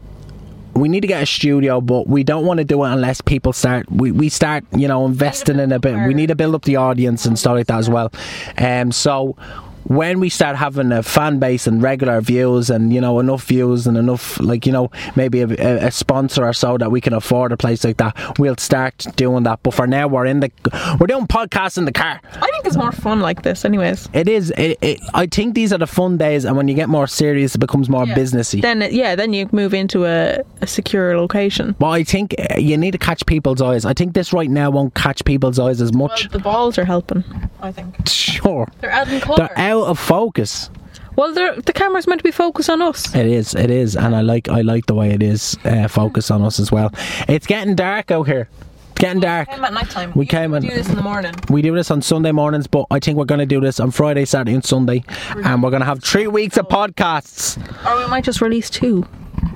we 0.74 0.90
need 0.90 1.02
to 1.02 1.08
get 1.08 1.22
a 1.22 1.26
studio, 1.26 1.82
but 1.82 2.08
we 2.08 2.24
don't 2.24 2.46
want 2.46 2.60
to 2.60 2.64
do 2.64 2.84
it 2.84 2.92
unless 2.92 3.22
people 3.22 3.54
start. 3.54 3.92
We, 3.92 4.12
we 4.12 4.30
start, 4.30 4.64
you 4.76 4.88
know, 4.88 5.06
investing 5.06 5.60
in 5.60 5.72
a 5.72 5.80
bit. 5.80 6.08
We 6.08 6.14
need 6.14 6.28
to 6.28 6.36
build 6.36 6.56
up 6.56 6.64
the 6.64 6.78
audience 6.78 7.26
and 7.26 7.38
stuff 7.38 7.56
like 7.56 7.68
that 7.68 7.80
as 7.80 7.90
well. 7.90 8.12
Um, 8.58 8.92
so 8.92 9.36
when 9.86 10.20
we 10.20 10.30
start 10.30 10.56
having 10.56 10.92
a 10.92 11.04
fan 11.04 11.40
base 11.40 11.68
and 11.68 11.82
regular 11.82 12.22
views 12.22 12.70
and 12.70 12.94
you 12.94 13.02
know 13.02 13.20
enough 13.20 13.44
views 13.46 13.88
and 13.88 13.98
enough 13.98 14.40
like 14.40 14.66
you 14.66 14.72
know 14.72 14.90
maybe 15.16 15.42
a, 15.42 15.88
a, 15.88 15.92
sponsor 15.92 16.46
or 16.46 16.54
so 16.54 16.78
that 16.78 16.92
we 16.92 17.02
can 17.02 17.14
afford 17.14 17.52
a 17.52 17.58
place 17.58 17.84
like 17.84 17.98
that, 17.98 18.16
we'll 18.40 18.56
start 18.58 19.06
doing 19.16 19.44
that. 19.44 19.60
But 19.64 19.74
for 19.74 19.88
now, 19.88 20.08
we're 20.08 20.26
in 20.26 20.40
the 20.40 20.52
we're 21.00 21.08
doing 21.08 21.28
podcasts 21.28 21.78
in 21.78 21.86
the 21.86 21.92
car. 21.92 22.20
I 22.34 22.50
think 22.52 22.66
it's 22.66 22.78
more 22.78 22.92
fun 22.92 23.20
like 23.20 23.42
this, 23.44 23.66
anyways. 23.66 24.10
It 24.14 24.28
is. 24.28 24.52
It, 24.58 24.78
it, 24.82 25.00
I 25.14 25.26
think 25.28 25.56
these 25.56 25.74
are 25.74 25.78
the 25.78 25.88
fun 25.88 26.18
days, 26.18 26.46
and 26.46 26.56
when 26.58 26.68
you 26.68 26.74
get 26.76 26.90
more 26.90 27.08
serious, 27.08 27.56
it 27.56 27.60
becomes 27.60 27.90
more 27.90 28.06
Yeah. 28.06 28.16
businessy. 28.16 28.62
Then, 28.62 28.82
yeah, 28.92 29.16
then 29.16 29.34
you 29.34 29.50
move 29.52 29.74
into 29.74 30.06
a, 30.06 30.40
a 30.62 30.68
secure 30.68 31.18
location. 31.18 31.76
well 31.80 31.92
I 31.92 32.04
think 32.04 32.36
uh, 32.40 32.58
you 32.58 32.78
need 32.78 32.92
to 32.92 32.98
catch 32.98 33.26
people's 33.26 33.62
eyes. 33.62 33.86
I 33.86 33.94
think 33.94 34.14
this 34.14 34.34
right 34.34 34.50
now 34.50 34.70
won't 34.72 34.94
catch 34.94 35.24
people's 35.26 35.60
eyes 35.60 35.82
as 35.82 35.92
Well, 35.92 36.08
much. 36.08 36.30
the 36.30 36.40
balls 36.40 36.78
are 36.78 36.86
helping. 36.86 37.24
I 37.62 37.72
think 37.72 38.08
Sure. 38.08 38.68
they're 38.80 38.90
adding 38.92 39.20
colour. 39.20 39.38
They're 39.38 39.58
out 39.72 39.88
of 39.88 40.00
focus. 40.00 40.70
Well, 41.16 41.34
they're, 41.34 41.60
the 41.62 41.74
camera's 41.74 42.08
meant 42.08 42.20
to 42.20 42.24
be 42.24 42.32
focused 42.32 42.70
on 42.70 42.82
us. 42.82 43.14
It 43.14 43.26
is, 43.26 43.54
it 43.54 43.70
is, 43.70 43.96
and 43.98 44.16
I 44.16 44.22
like 44.22 44.48
I 44.50 44.62
like 44.62 44.86
the 44.86 44.96
way 44.96 45.10
it 45.12 45.22
is 45.22 45.58
uh, 45.66 45.88
focused 45.88 46.32
on 46.32 46.42
us 46.42 46.60
as 46.60 46.72
well. 46.72 46.90
It's 47.28 47.46
getting 47.48 47.76
dark 47.76 48.12
out 48.12 48.28
here. 48.28 48.48
It's 48.92 49.00
getting 49.02 49.20
dark. 49.22 49.50
We 49.50 49.56
Came 49.56 49.64
at 49.66 49.74
night 49.74 49.90
time. 49.90 50.12
We 50.16 50.26
came 50.26 50.54
at- 50.56 50.62
do 50.62 50.70
this 50.70 50.90
in 50.90 50.96
the 50.96 51.02
morning. 51.04 51.34
We 51.50 51.62
do 51.62 51.76
this 51.76 51.92
on 51.92 52.02
Sunday 52.02 52.32
mornings, 52.32 52.66
but 52.68 52.86
I 52.92 53.00
think 53.00 53.18
we're 53.18 53.26
going 53.26 53.40
to 53.40 53.46
do 53.46 53.60
this 53.60 53.80
on 53.80 53.92
Friday, 53.92 54.24
Saturday, 54.26 54.54
and 54.54 54.64
Sunday, 54.64 55.04
and 55.44 55.62
we're 55.62 55.70
going 55.70 55.82
to 55.82 55.86
have 55.86 56.02
three 56.04 56.28
weeks 56.28 56.56
of 56.58 56.68
podcasts. 56.70 57.58
Or 57.86 57.98
we 58.04 58.08
might 58.10 58.24
just 58.24 58.42
release 58.42 58.70
two. 58.70 59.06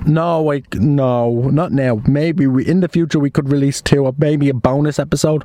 No, 0.06 0.42
like 0.42 0.74
no, 0.74 1.48
not 1.50 1.72
now. 1.72 2.00
Maybe 2.06 2.46
we, 2.46 2.66
in 2.66 2.80
the 2.80 2.88
future 2.88 3.18
we 3.18 3.30
could 3.30 3.48
release 3.50 3.80
two, 3.80 4.04
or 4.04 4.14
maybe 4.18 4.48
a 4.50 4.54
bonus 4.54 4.98
episode. 4.98 5.42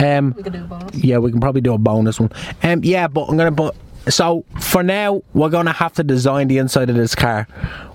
Um, 0.00 0.34
We 0.36 0.42
could 0.42 0.52
do 0.52 0.60
a 0.64 0.66
bonus. 0.66 0.94
Yeah, 0.94 1.18
we 1.18 1.30
can 1.30 1.40
probably 1.40 1.60
do 1.62 1.72
a 1.72 1.78
bonus 1.78 2.20
one. 2.20 2.30
Um, 2.62 2.84
yeah, 2.84 3.08
but 3.08 3.24
I'm 3.28 3.36
gonna 3.38 3.52
put. 3.52 3.74
So 4.08 4.44
for 4.60 4.82
now, 4.82 5.22
we're 5.34 5.48
gonna 5.50 5.72
have 5.72 5.92
to 5.94 6.04
design 6.04 6.48
the 6.48 6.58
inside 6.58 6.90
of 6.90 6.96
this 6.96 7.14
car 7.14 7.46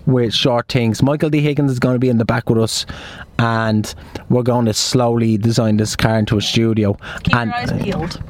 with 0.06 0.34
short 0.34 0.68
things. 0.68 1.02
Michael 1.04 1.30
D. 1.30 1.42
Higgins 1.42 1.72
is 1.72 1.80
going 1.80 1.96
to 1.96 2.00
be 2.00 2.10
in 2.10 2.18
the 2.18 2.26
back 2.26 2.50
with 2.50 2.58
us, 2.62 2.86
and 3.40 3.94
we're 4.30 4.42
going 4.44 4.66
to 4.66 4.74
slowly 4.74 5.38
design 5.38 5.78
this 5.78 5.96
car 5.96 6.18
into 6.18 6.38
a 6.38 6.42
studio 6.42 6.98
Keep 7.24 7.36
and 7.36 7.50
your 7.52 7.58
eyes 7.60 7.84
peeled. 7.84 8.24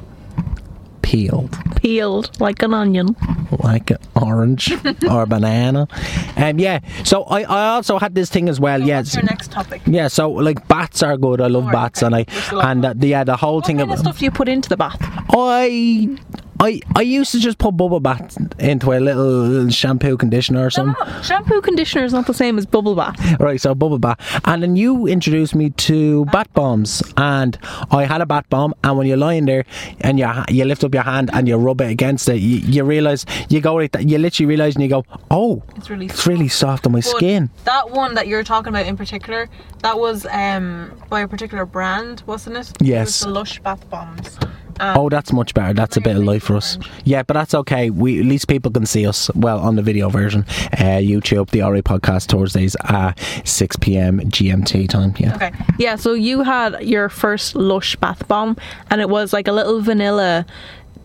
peeled 1.00 1.58
Peeled 1.76 2.40
like 2.40 2.62
an 2.62 2.74
onion. 2.74 3.16
like 3.64 3.90
an 3.90 3.98
orange 4.14 4.72
or 5.10 5.26
banana. 5.26 5.88
Um, 6.36 6.58
yeah. 6.58 6.78
So 7.04 7.24
I, 7.24 7.40
I 7.42 7.68
also 7.70 7.98
had 7.98 8.14
this 8.14 8.28
thing 8.30 8.48
as 8.48 8.60
well. 8.60 8.78
So 8.80 8.84
yes. 8.86 9.06
What's 9.06 9.14
your 9.16 9.24
next 9.24 9.50
topic? 9.50 9.82
Yeah, 9.86 10.08
so 10.08 10.30
like 10.30 10.68
bats 10.68 11.02
are 11.02 11.16
good. 11.16 11.40
I 11.40 11.46
love 11.48 11.64
Alright, 11.64 11.72
bats, 11.94 12.02
okay. 12.02 12.06
and 12.06 12.14
I 12.14 12.18
You're 12.32 12.42
still 12.42 12.60
on 12.60 12.70
and 12.70 12.84
uh, 12.84 12.92
the, 12.96 13.06
yeah, 13.08 13.24
the 13.24 13.36
whole 13.36 13.56
What 13.56 13.66
thing 13.66 13.78
kind 13.78 13.90
of 13.90 13.94
about 13.94 14.04
stuff 14.04 14.18
do 14.18 14.24
you 14.26 14.30
put 14.30 14.48
into 14.48 14.68
the 14.68 14.76
bath? 14.76 14.98
I 15.30 16.16
I 16.62 16.80
I 16.94 17.02
used 17.02 17.32
to 17.32 17.40
just 17.40 17.58
put 17.58 17.76
bubble 17.76 17.98
bath 17.98 18.38
into 18.60 18.92
a 18.92 19.00
little, 19.00 19.68
shampoo 19.70 20.16
conditioner 20.16 20.64
or 20.64 20.70
something. 20.70 20.94
No, 21.04 21.22
shampoo 21.22 21.60
conditioner 21.60 22.04
is 22.04 22.12
not 22.12 22.28
the 22.28 22.34
same 22.34 22.56
as 22.56 22.66
bubble 22.66 22.94
bath. 22.94 23.18
Right, 23.40 23.60
so 23.60 23.74
bubble 23.74 23.98
bath. 23.98 24.18
And 24.44 24.62
then 24.62 24.76
you 24.76 25.08
introduced 25.08 25.56
me 25.56 25.70
to 25.70 26.24
bat 26.26 26.52
bombs. 26.54 27.02
And 27.16 27.58
I 27.90 28.04
had 28.04 28.20
a 28.20 28.26
bat 28.26 28.48
bomb 28.48 28.74
and 28.84 28.96
when 28.96 29.08
you're 29.08 29.16
lying 29.16 29.46
there 29.46 29.64
and 30.02 30.20
you 30.20 30.28
you 30.50 30.64
lift 30.64 30.84
up 30.84 30.94
your 30.94 31.02
hand 31.02 31.30
and 31.32 31.48
you 31.48 31.56
rub 31.56 31.80
it 31.80 31.90
against 31.90 32.28
it, 32.28 32.40
you, 32.40 32.58
you 32.58 32.84
realise 32.84 33.26
you 33.48 33.60
go 33.60 33.74
like 33.74 33.90
that 33.92 34.08
you 34.08 34.18
literally 34.18 34.46
realise 34.46 34.74
and 34.76 34.84
you 34.84 34.88
go, 34.88 35.04
Oh 35.32 35.64
It's 35.74 35.90
really 35.90 36.06
it's 36.06 36.28
really 36.28 36.48
soft 36.48 36.86
on 36.86 36.92
my 36.92 37.00
But 37.00 37.16
skin. 37.16 37.50
That 37.64 37.90
one 37.90 38.14
that 38.14 38.28
you're 38.28 38.44
talking 38.44 38.68
about 38.68 38.86
in 38.86 38.96
particular, 38.96 39.48
that 39.80 39.98
was 39.98 40.26
um, 40.26 40.92
by 41.10 41.22
a 41.22 41.28
particular 41.28 41.66
brand, 41.66 42.22
wasn't 42.26 42.56
it? 42.56 42.72
Yes. 42.80 43.00
It 43.00 43.00
was 43.00 43.20
the 43.20 43.30
Lush 43.30 43.58
bath 43.60 43.90
bombs. 43.90 44.38
Um, 44.80 44.96
Oh, 44.98 45.08
that's 45.08 45.32
much 45.32 45.54
better. 45.54 45.72
That's 45.74 45.96
a 45.96 46.00
bit 46.00 46.16
of 46.16 46.24
life 46.24 46.44
for 46.44 46.56
us. 46.56 46.78
Yeah, 47.04 47.22
but 47.22 47.34
that's 47.34 47.54
okay. 47.54 47.90
We 47.90 48.20
at 48.20 48.26
least 48.26 48.48
people 48.48 48.70
can 48.70 48.86
see 48.86 49.06
us 49.06 49.30
well 49.34 49.58
on 49.58 49.76
the 49.76 49.82
video 49.82 50.08
version. 50.08 50.44
Uh, 50.72 51.00
YouTube, 51.00 51.50
the 51.50 51.60
RA 51.60 51.80
podcast 51.80 52.30
Thursdays 52.30 52.76
at 52.84 53.18
six 53.44 53.76
p.m. 53.76 54.20
GMT 54.20 54.88
time. 54.88 55.14
Yeah. 55.18 55.34
Okay. 55.36 55.52
Yeah, 55.78 55.96
so 55.96 56.14
you 56.14 56.42
had 56.42 56.82
your 56.82 57.08
first 57.08 57.54
Lush 57.54 57.96
bath 57.96 58.26
bomb, 58.28 58.56
and 58.90 59.00
it 59.00 59.08
was 59.08 59.32
like 59.32 59.48
a 59.48 59.52
little 59.52 59.80
vanilla 59.80 60.46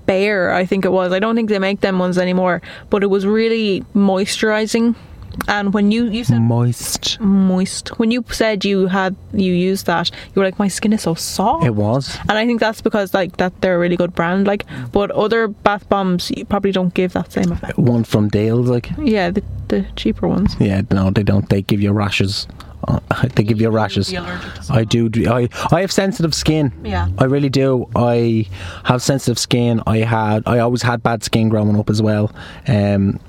bear, 0.06 0.54
I 0.54 0.66
think 0.66 0.86
it 0.86 0.92
was. 0.92 1.12
I 1.12 1.20
don't 1.20 1.36
think 1.36 1.50
they 1.50 1.60
make 1.60 1.82
them 1.82 2.00
ones 2.00 2.18
anymore, 2.18 2.62
but 2.90 3.04
it 3.04 3.08
was 3.08 3.26
really 3.26 3.82
moisturizing. 3.94 4.96
And 5.48 5.74
when 5.74 5.92
you 5.92 6.06
you 6.06 6.24
said 6.24 6.42
Moist. 6.42 7.20
moist, 7.20 7.90
when 8.00 8.12
you 8.12 8.24
said 8.30 8.66
you 8.66 8.88
had 8.88 9.16
you 9.34 9.54
used 9.54 9.86
that, 9.86 10.10
you 10.10 10.40
were 10.40 10.46
like, 10.46 10.60
my 10.60 10.68
skin 10.68 10.94
is 10.94 11.02
so 11.04 11.14
soft. 11.14 11.66
It 11.66 11.76
was. 11.76 12.18
and 12.30 12.32
I 12.38 12.46
think 12.46 12.60
that's 12.60 12.82
because 12.82 13.14
like 13.14 13.38
that 13.38 13.60
they're 13.62 13.76
a 13.76 13.80
really 13.80 13.98
good 13.98 14.14
brand. 14.14 14.48
Like, 14.48 14.66
but 14.92 15.12
other 15.12 15.48
bath 15.48 15.88
bombs 15.90 16.32
you 16.36 16.46
probably 16.46 16.72
don't 16.72 16.94
give 16.94 17.14
that 17.14 17.32
same 17.32 17.52
effect. 17.52 17.78
One 17.78 18.04
from 18.04 18.30
Dealz, 18.30 18.68
like. 18.68 18.90
Yeah, 18.98 19.32
the, 19.32 19.44
the 19.68 19.86
cheaper 19.96 20.28
ones. 20.28 20.56
Yeah, 20.60 20.82
no, 20.92 21.12
they 21.12 21.24
don't. 21.24 21.48
They 21.50 21.62
give 21.62 21.82
you 21.82 21.92
rashes 21.92 22.48
uh, 22.88 23.00
they 23.36 23.44
give 23.44 23.60
you 23.62 23.70
rashes. 23.70 24.14
I 24.70 24.84
do. 24.84 25.10
do- 25.10 25.30
I 25.30 25.50
I 25.72 25.82
have 25.82 25.92
sensitive 25.92 26.34
skin. 26.34 26.72
Yeah. 26.84 27.10
I 27.18 27.26
really 27.26 27.50
do. 27.50 27.88
I 27.96 28.46
have 28.84 29.02
sensitive 29.02 29.40
skin. 29.40 29.82
I 29.88 30.00
had. 30.00 30.44
I 30.46 30.60
always 30.60 30.82
had 30.82 31.04
bad 31.04 31.24
skin 31.24 31.50
growing 31.50 31.78
up 31.80 31.90
as 31.90 32.02
well. 32.02 32.32
Um, 32.68 33.20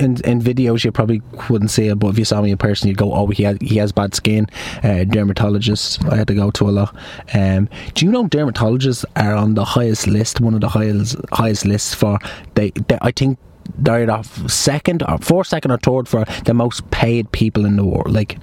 in, 0.00 0.16
in 0.24 0.40
videos 0.40 0.84
you 0.84 0.92
probably 0.92 1.20
wouldn't 1.50 1.70
see 1.70 1.88
it, 1.88 1.98
but 1.98 2.08
if 2.08 2.18
you 2.18 2.24
saw 2.24 2.40
me 2.42 2.50
in 2.50 2.58
person, 2.58 2.88
you'd 2.88 2.96
go, 2.98 3.12
"Oh, 3.12 3.26
he 3.28 3.42
has, 3.44 3.58
he 3.60 3.76
has 3.78 3.92
bad 3.92 4.14
skin." 4.14 4.46
Uh, 4.82 5.04
dermatologist, 5.04 6.04
I 6.06 6.16
had 6.16 6.26
to 6.28 6.34
go 6.34 6.50
to 6.52 6.68
a 6.68 6.72
lot. 6.72 6.94
Um, 7.34 7.68
do 7.94 8.06
you 8.06 8.12
know 8.12 8.24
dermatologists 8.28 9.04
are 9.16 9.34
on 9.34 9.54
the 9.54 9.64
highest 9.64 10.06
list, 10.06 10.40
one 10.40 10.54
of 10.54 10.60
the 10.60 10.68
highest 10.68 11.16
highest 11.32 11.64
lists 11.64 11.94
for 11.94 12.18
they? 12.54 12.70
they 12.88 12.98
I 13.02 13.10
think 13.12 13.38
they're 13.78 14.06
the 14.06 14.22
second 14.48 15.02
or 15.08 15.18
fourth, 15.18 15.46
second 15.48 15.70
or 15.72 15.78
third 15.78 16.08
for 16.08 16.24
the 16.46 16.54
most 16.54 16.90
paid 16.90 17.30
people 17.32 17.66
in 17.66 17.76
the 17.76 17.84
world, 17.84 18.10
like 18.12 18.38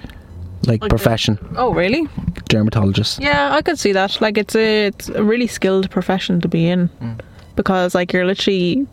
like, 0.66 0.80
Like 0.82 0.88
profession 0.90 1.38
Oh, 1.56 1.72
really? 1.74 2.08
dermatologist. 2.48 3.20
Yeah, 3.20 3.52
I 3.52 3.62
could 3.62 3.78
see 3.78 3.92
that. 3.92 4.20
Like, 4.20 4.38
it's 4.38 4.54
a 4.56 4.86
it's 4.86 5.08
a 5.08 5.22
really 5.22 5.46
skilled 5.46 5.90
profession 5.90 6.40
to 6.40 6.48
be 6.48 6.66
in 6.68 6.88
Mm. 7.00 7.20
because, 7.56 7.94
like, 7.94 8.12
you're 8.12 8.24
literally 8.26 8.86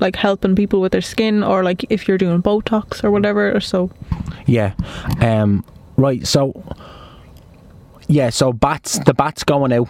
like 0.00 0.16
helping 0.16 0.56
people 0.56 0.80
with 0.80 0.92
their 0.92 1.00
skin, 1.02 1.42
or 1.42 1.62
like 1.62 1.84
if 1.90 2.08
you're 2.08 2.18
doing 2.18 2.42
Botox 2.42 3.04
or 3.04 3.10
whatever. 3.10 3.54
Or 3.54 3.60
so. 3.60 3.90
Yeah. 4.46 4.74
Um, 5.20 5.64
right. 5.96 6.26
So, 6.26 6.62
yeah. 8.08 8.30
So 8.30 8.52
bats, 8.52 8.98
the 9.00 9.14
bats 9.14 9.44
going 9.44 9.72
out. 9.72 9.88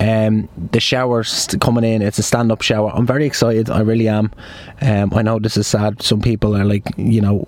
Um, 0.00 0.48
the 0.72 0.80
shower's 0.80 1.46
coming 1.60 1.84
in. 1.84 2.02
It's 2.02 2.18
a 2.18 2.24
stand-up 2.24 2.60
shower. 2.62 2.90
I'm 2.92 3.06
very 3.06 3.24
excited. 3.24 3.70
I 3.70 3.82
really 3.82 4.08
am. 4.08 4.32
Um, 4.80 5.12
I 5.14 5.22
know 5.22 5.38
this 5.38 5.56
is 5.56 5.68
sad. 5.68 6.02
Some 6.02 6.20
people 6.20 6.56
are 6.56 6.64
like, 6.64 6.84
you 6.96 7.20
know, 7.20 7.46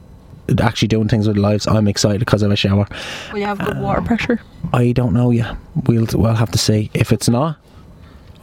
actually 0.60 0.86
doing 0.86 1.08
things 1.08 1.26
with 1.26 1.36
lives. 1.36 1.66
I'm 1.66 1.88
excited 1.88 2.20
because 2.20 2.42
of 2.42 2.52
a 2.52 2.56
shower. 2.56 2.86
Will 3.32 3.40
you 3.40 3.46
have 3.46 3.58
good 3.58 3.80
water 3.80 4.02
pressure? 4.02 4.40
I 4.72 4.92
don't 4.92 5.14
know 5.14 5.30
yet. 5.32 5.56
We'll 5.86 6.06
we'll 6.14 6.34
have 6.34 6.52
to 6.52 6.58
see. 6.58 6.90
If 6.94 7.10
it's 7.12 7.28
not, 7.28 7.56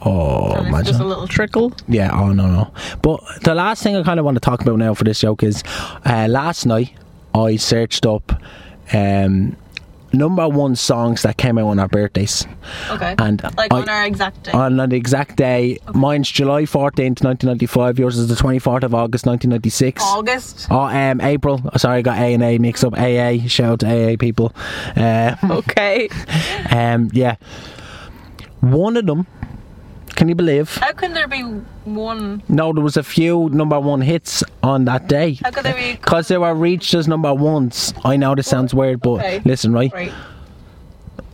oh, 0.04 0.52
And 0.52 0.68
imagine. 0.68 0.86
just 0.86 1.00
a 1.00 1.04
little 1.04 1.28
trickle. 1.28 1.72
Yeah, 1.88 2.10
oh 2.12 2.32
no, 2.32 2.46
no. 2.50 2.72
But 3.02 3.20
the 3.42 3.54
last 3.54 3.82
thing 3.82 3.96
I 3.96 4.02
kind 4.02 4.18
of 4.18 4.24
want 4.24 4.36
to 4.36 4.40
talk 4.40 4.60
about 4.62 4.78
now 4.78 4.94
for 4.94 5.04
this 5.04 5.20
joke 5.20 5.42
is 5.42 5.62
uh, 6.04 6.26
last 6.28 6.66
night 6.66 6.92
I 7.34 7.56
searched 7.56 8.04
up 8.06 8.32
um, 8.92 9.56
number 10.12 10.46
one 10.46 10.76
songs 10.76 11.22
that 11.22 11.38
came 11.38 11.56
out 11.56 11.68
on 11.68 11.78
our 11.78 11.88
birthdays. 11.88 12.46
Okay. 12.90 13.14
And 13.18 13.42
like 13.56 13.72
I- 13.72 13.80
on 13.80 13.88
our 13.88 14.04
exact 14.04 14.42
day. 14.42 14.52
On 14.52 14.76
the 14.76 14.94
exact 14.96 15.36
day, 15.36 15.78
mine's 15.94 16.30
July 16.30 16.64
14th, 16.64 17.24
1995, 17.24 17.98
yours 17.98 18.18
is 18.18 18.28
the 18.28 18.34
24th 18.34 18.82
of 18.82 18.94
August, 18.94 19.24
1996. 19.24 20.02
August. 20.04 20.66
Oh, 20.70 20.80
um, 20.80 21.20
April. 21.22 21.62
Oh, 21.64 21.78
sorry, 21.78 21.98
I 22.00 22.02
got 22.02 22.18
A 22.18 22.34
and 22.34 22.42
A 22.42 22.58
mixed 22.58 22.84
up. 22.84 22.92
AA. 22.92 23.46
Shout 23.48 23.72
out 23.72 23.80
to 23.80 23.86
AA 23.86 24.16
people. 24.18 24.52
Uh, 24.96 25.34
Okay. 25.50 26.10
um, 26.70 27.08
yeah. 27.14 27.36
One 28.60 28.96
of 28.98 29.06
them. 29.06 29.26
Can 30.22 30.28
you 30.28 30.36
believe? 30.36 30.76
How 30.76 30.92
can 30.92 31.14
there 31.14 31.26
be 31.26 31.40
one? 31.42 32.44
No, 32.48 32.72
there 32.72 32.84
was 32.84 32.96
a 32.96 33.02
few 33.02 33.48
number 33.48 33.80
one 33.80 34.00
hits 34.00 34.44
on 34.62 34.84
that 34.84 35.08
day. 35.08 35.36
How 35.42 35.50
could 35.50 35.64
there 35.64 35.74
be? 35.74 35.94
Because 35.94 36.28
they 36.28 36.38
were 36.38 36.54
reached 36.54 36.94
as 36.94 37.08
number 37.08 37.34
ones. 37.34 37.92
I 38.04 38.16
know 38.16 38.36
this 38.36 38.46
sounds 38.46 38.72
weird, 38.72 39.00
but 39.00 39.14
Okay. 39.14 39.42
listen, 39.44 39.72
right? 39.72 39.92
Right. 39.92 40.12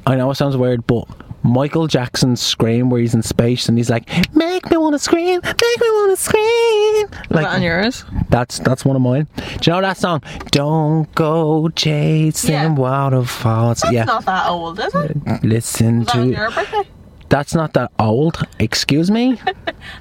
I 0.06 0.16
know 0.16 0.30
it 0.30 0.36
sounds 0.36 0.56
weird, 0.56 0.86
but 0.86 1.04
Michael 1.42 1.86
Jackson's 1.86 2.40
scream 2.40 2.88
where 2.88 3.02
he's 3.02 3.12
in 3.12 3.20
space 3.22 3.68
and 3.68 3.76
he's 3.76 3.90
like, 3.90 4.08
"Make 4.34 4.70
me 4.70 4.78
wanna 4.78 4.98
scream, 4.98 5.38
make 5.44 5.80
me 5.82 5.86
wanna 5.92 6.16
scream." 6.16 7.08
Like 7.28 7.44
that 7.44 7.56
on 7.56 7.62
yours? 7.62 8.06
that's 8.30 8.58
that's 8.60 8.86
one 8.86 8.96
of 8.96 9.02
mine. 9.02 9.26
Do 9.60 9.70
you 9.70 9.76
know 9.76 9.82
that 9.82 9.98
song? 9.98 10.22
Don't 10.50 11.14
go 11.14 11.68
chasing 11.76 12.54
Yeah. 12.54 12.72
waterfalls. 12.72 13.80
That's 13.82 13.92
yeah, 13.92 14.04
not 14.04 14.24
that 14.24 14.48
old, 14.48 14.80
is 14.80 14.94
it? 14.94 15.44
listen 15.44 15.98
Was 16.00 16.08
to. 16.12 16.84
That's 17.28 17.54
not 17.54 17.74
that 17.74 17.92
old. 17.98 18.38
Excuse 18.58 19.10
me. 19.10 19.38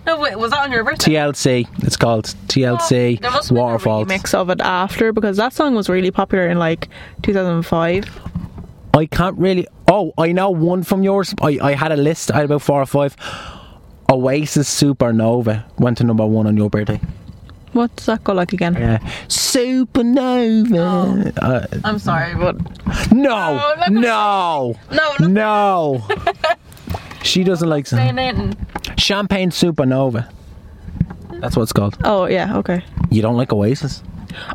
No, 0.06 0.20
wait. 0.20 0.38
Was 0.40 0.52
that 0.52 0.64
on 0.64 0.72
your 0.72 0.84
birthday? 0.84 1.14
TLC. 1.14 1.68
It's 1.84 1.96
called 1.98 2.26
TLC 2.48 3.22
There 3.22 3.32
must 3.32 3.50
have 3.50 3.56
been 3.56 3.64
a 3.64 3.78
remix 4.06 4.34
of 4.34 4.50
it 4.50 4.60
after 4.60 5.14
because 5.14 5.38
that 5.38 5.54
song 5.54 5.76
was 5.76 5.88
really 5.88 6.12
popular 6.12 6.48
in 6.48 6.58
like 6.60 6.90
2005. 7.24 8.06
I 8.96 9.06
can't 9.06 9.38
really. 9.38 9.68
Oh, 9.88 10.14
I 10.18 10.32
know 10.32 10.50
one 10.50 10.84
from 10.84 11.04
yours. 11.04 11.34
I, 11.42 11.60
I 11.62 11.74
had 11.74 11.92
a 11.92 11.98
list. 11.98 12.32
I 12.32 12.38
had 12.38 12.46
about 12.46 12.62
four 12.64 12.82
or 12.82 12.86
five. 12.86 13.16
Oasis 14.10 14.68
Supernova 14.82 15.64
went 15.78 15.98
to 16.00 16.04
number 16.04 16.26
one 16.26 16.48
on 16.48 16.58
your 16.58 16.70
birthday. 16.70 17.00
What 17.74 17.96
does 17.98 18.08
that 18.08 18.24
go 18.24 18.34
like 18.34 18.54
again? 18.54 18.74
Yeah. 18.74 18.98
Supernova. 19.28 21.34
Uh, 21.42 21.68
I'm 21.84 22.00
sorry, 22.00 22.34
but 22.36 22.56
no, 23.12 23.60
Oh, 23.62 23.76
me- 23.90 24.00
no, 24.02 24.76
no, 24.92 25.14
no. 25.20 25.28
no. 25.28 26.08
she 27.24 27.44
doesn't 27.44 27.70
like 27.70 27.88
some. 27.88 28.00
saying. 28.00 28.56
Champagne 28.98 29.50
Supernova. 29.52 30.32
That's 31.40 31.56
what 31.56 31.64
it's 31.64 31.74
called. 31.74 31.98
Oh 32.04 32.26
yeah, 32.26 32.58
okay. 32.58 32.84
You 33.12 33.22
don't 33.22 33.38
like 33.38 33.54
Oasis? 33.54 34.04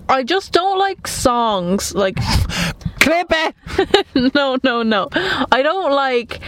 I 0.08 0.22
just 0.22 0.52
don't 0.52 0.78
like 0.78 1.06
songs 1.06 1.94
like 1.94 2.16
Clip 3.02 3.26
it. 3.30 4.34
no, 4.34 4.56
no, 4.62 4.84
no. 4.84 5.08
I 5.50 5.60
don't 5.62 5.90
like 5.92 6.40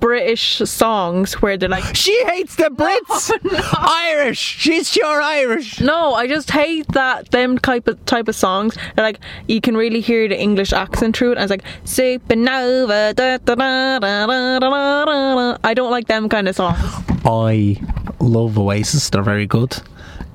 British 0.00 0.56
songs 0.64 1.34
where 1.34 1.56
they're 1.56 1.68
like 1.68 1.94
She 1.94 2.24
hates 2.24 2.56
the 2.56 2.70
Brits. 2.70 3.30
Irish. 3.78 4.38
She's 4.38 4.90
sure 4.90 5.20
Irish. 5.22 5.80
No, 5.80 6.14
I 6.14 6.26
just 6.26 6.50
hate 6.50 6.88
that 6.88 7.30
them 7.30 7.58
type 7.58 7.86
of 7.86 8.04
type 8.06 8.28
of 8.28 8.34
songs. 8.34 8.76
They're 8.96 9.04
like 9.04 9.20
you 9.46 9.60
can 9.60 9.76
really 9.76 10.00
hear 10.00 10.28
the 10.28 10.38
English 10.38 10.72
accent 10.72 11.16
through 11.16 11.32
it. 11.32 11.38
And 11.38 11.42
was 11.42 11.50
like 11.50 11.64
supernova. 11.84 13.14
Da, 13.14 13.36
da, 13.38 13.54
da, 13.54 13.98
da, 13.98 14.26
da, 14.26 14.58
da, 14.58 14.58
da, 14.58 15.04
da. 15.04 15.58
I 15.62 15.74
don't 15.74 15.90
like 15.90 16.06
them 16.08 16.28
kind 16.28 16.48
of 16.48 16.56
songs. 16.56 16.78
I 17.24 17.80
love 18.20 18.58
Oasis. 18.58 19.10
They're 19.10 19.22
very 19.22 19.46
good. 19.46 19.76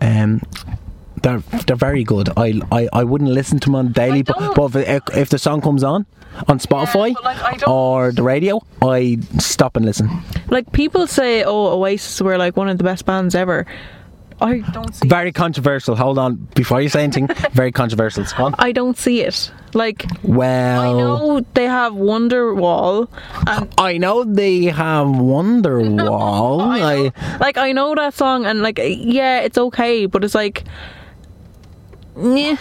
Um, 0.01 0.41
they're 1.21 1.39
they're 1.65 1.75
very 1.75 2.03
good. 2.03 2.29
I, 2.37 2.61
I, 2.71 2.87
I 2.93 3.03
wouldn't 3.03 3.31
listen 3.31 3.59
to 3.59 3.65
them 3.65 3.75
on 3.75 3.91
daily, 3.91 4.21
but, 4.21 4.53
but 4.55 4.75
if, 4.75 5.03
if 5.15 5.29
the 5.29 5.39
song 5.39 5.61
comes 5.61 5.83
on 5.83 6.05
on 6.47 6.59
Spotify 6.59 7.13
but, 7.13 7.23
like, 7.23 7.67
or 7.67 8.11
the 8.11 8.23
radio, 8.23 8.61
I 8.81 9.19
stop 9.39 9.75
and 9.75 9.85
listen. 9.85 10.09
Like 10.49 10.71
people 10.71 11.07
say, 11.07 11.43
oh, 11.43 11.79
Oasis 11.79 12.21
were 12.21 12.37
like 12.37 12.57
one 12.57 12.69
of 12.69 12.77
the 12.77 12.83
best 12.83 13.05
bands 13.05 13.35
ever. 13.35 13.65
I 14.41 14.59
don't 14.59 14.93
see. 14.93 15.07
Very 15.07 15.31
controversial. 15.31 15.95
Hold 15.95 16.17
on, 16.17 16.35
before 16.55 16.81
you 16.81 16.89
say 16.89 17.03
anything, 17.03 17.27
very 17.53 17.71
controversial. 17.71 18.23
It's 18.23 18.33
gone. 18.33 18.53
I 18.59 18.71
don't 18.73 18.97
see 18.97 19.21
it. 19.21 19.51
Like 19.73 20.05
well, 20.23 20.81
I 20.81 20.97
know 20.97 21.45
they 21.53 21.65
have 21.65 21.93
Wonderwall, 21.93 23.09
and 23.47 23.73
I 23.77 23.97
know 23.97 24.23
they 24.23 24.65
have 24.65 25.07
Wonderwall. 25.07 26.61
I 26.61 26.79
know, 26.79 27.11
I, 27.15 27.37
like 27.39 27.57
I 27.57 27.71
know 27.71 27.95
that 27.95 28.13
song, 28.13 28.45
and 28.45 28.61
like 28.61 28.79
yeah, 28.81 29.39
it's 29.41 29.57
okay, 29.57 30.05
but 30.05 30.23
it's 30.23 30.35
like. 30.35 30.63
Nyeh. 32.15 32.57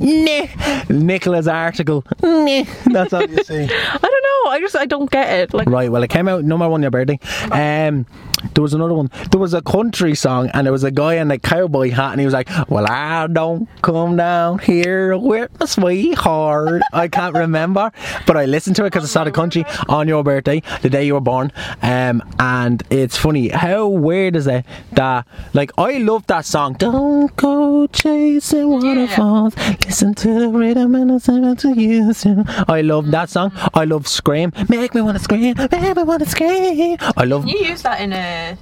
Nah. 0.00 0.46
Nicola's 0.88 1.46
article. 1.46 2.04
Nah. 2.22 2.64
That's 2.86 3.12
all 3.12 3.22
you 3.22 3.44
see. 3.44 3.64
I 3.70 3.98
don't 3.98 4.22
know. 4.46 4.50
I 4.50 4.58
just 4.60 4.76
I 4.76 4.86
don't 4.86 5.10
get 5.10 5.28
it. 5.40 5.54
Like 5.54 5.68
Right, 5.68 5.90
well, 5.92 6.02
it 6.02 6.08
came 6.08 6.26
out 6.28 6.44
number 6.44 6.68
one 6.68 6.82
your 6.82 6.90
birthday. 6.90 7.18
Um, 7.50 8.06
there 8.54 8.62
was 8.62 8.72
another 8.72 8.94
one. 8.94 9.10
There 9.30 9.40
was 9.40 9.52
a 9.52 9.60
country 9.60 10.14
song, 10.14 10.50
and 10.54 10.66
there 10.66 10.72
was 10.72 10.82
a 10.82 10.90
guy 10.90 11.16
in 11.16 11.30
a 11.30 11.38
cowboy 11.38 11.90
hat, 11.90 12.12
and 12.12 12.20
he 12.20 12.24
was 12.24 12.32
like, 12.32 12.48
"Well, 12.70 12.86
I 12.90 13.26
don't 13.26 13.68
come 13.82 14.16
down 14.16 14.60
here 14.60 15.16
with 15.18 15.50
my 15.60 15.66
sweetheart." 15.66 16.82
I 16.92 17.08
can't 17.08 17.34
remember, 17.34 17.92
but 18.26 18.36
I 18.38 18.46
listened 18.46 18.76
to 18.76 18.84
it 18.84 18.90
because 18.92 19.04
I 19.04 19.08
saw 19.08 19.24
the 19.24 19.30
country 19.30 19.64
on 19.88 20.08
your 20.08 20.24
birthday, 20.24 20.62
the 20.80 20.88
day 20.88 21.04
you 21.04 21.14
were 21.14 21.20
born. 21.20 21.52
Um, 21.82 22.22
and 22.38 22.82
it's 22.90 23.16
funny 23.16 23.48
how 23.48 23.86
weird 23.88 24.36
is 24.36 24.46
it 24.46 24.64
that 24.92 25.26
like 25.52 25.70
I 25.76 25.98
love 25.98 26.26
that 26.28 26.46
song. 26.46 26.74
Don't 26.74 27.34
go 27.36 27.86
chasing 27.88 28.68
waterfalls. 28.70 29.54
Listen 29.90 30.14
to 30.14 30.38
the 30.38 30.48
rhythm 30.48 30.94
and 30.94 31.10
the 31.10 31.18
sound 31.18 31.58
to 31.58 31.74
you. 31.74 32.12
soon." 32.12 32.44
I 32.68 32.80
love 32.80 33.10
that 33.10 33.28
song. 33.28 33.50
I 33.74 33.84
love 33.84 34.06
Scream. 34.06 34.52
Make 34.68 34.94
me 34.94 35.00
wanna 35.00 35.18
scream. 35.18 35.56
Make 35.58 35.96
me 35.96 36.02
wanna 36.04 36.26
scream. 36.26 36.96
I 37.16 37.24
love 37.24 37.44
you 37.48 37.58
use 37.58 37.82
that 37.82 38.00
in 38.00 38.12
a. 38.12 38.56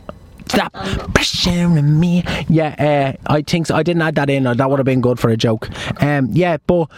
Stop 0.48 0.72
pressuring 1.12 1.98
me. 1.98 2.24
Yeah, 2.48 2.72
uh, 3.28 3.30
I 3.30 3.42
think 3.42 3.66
so. 3.66 3.76
I 3.76 3.82
didn't 3.82 4.00
add 4.00 4.14
that 4.14 4.30
in. 4.30 4.46
Or 4.46 4.54
that 4.54 4.70
would 4.70 4.78
have 4.78 4.86
been 4.86 5.02
good 5.02 5.20
for 5.20 5.28
a 5.28 5.36
joke. 5.36 5.68
Um, 6.00 6.30
yeah, 6.32 6.56
but 6.66 6.88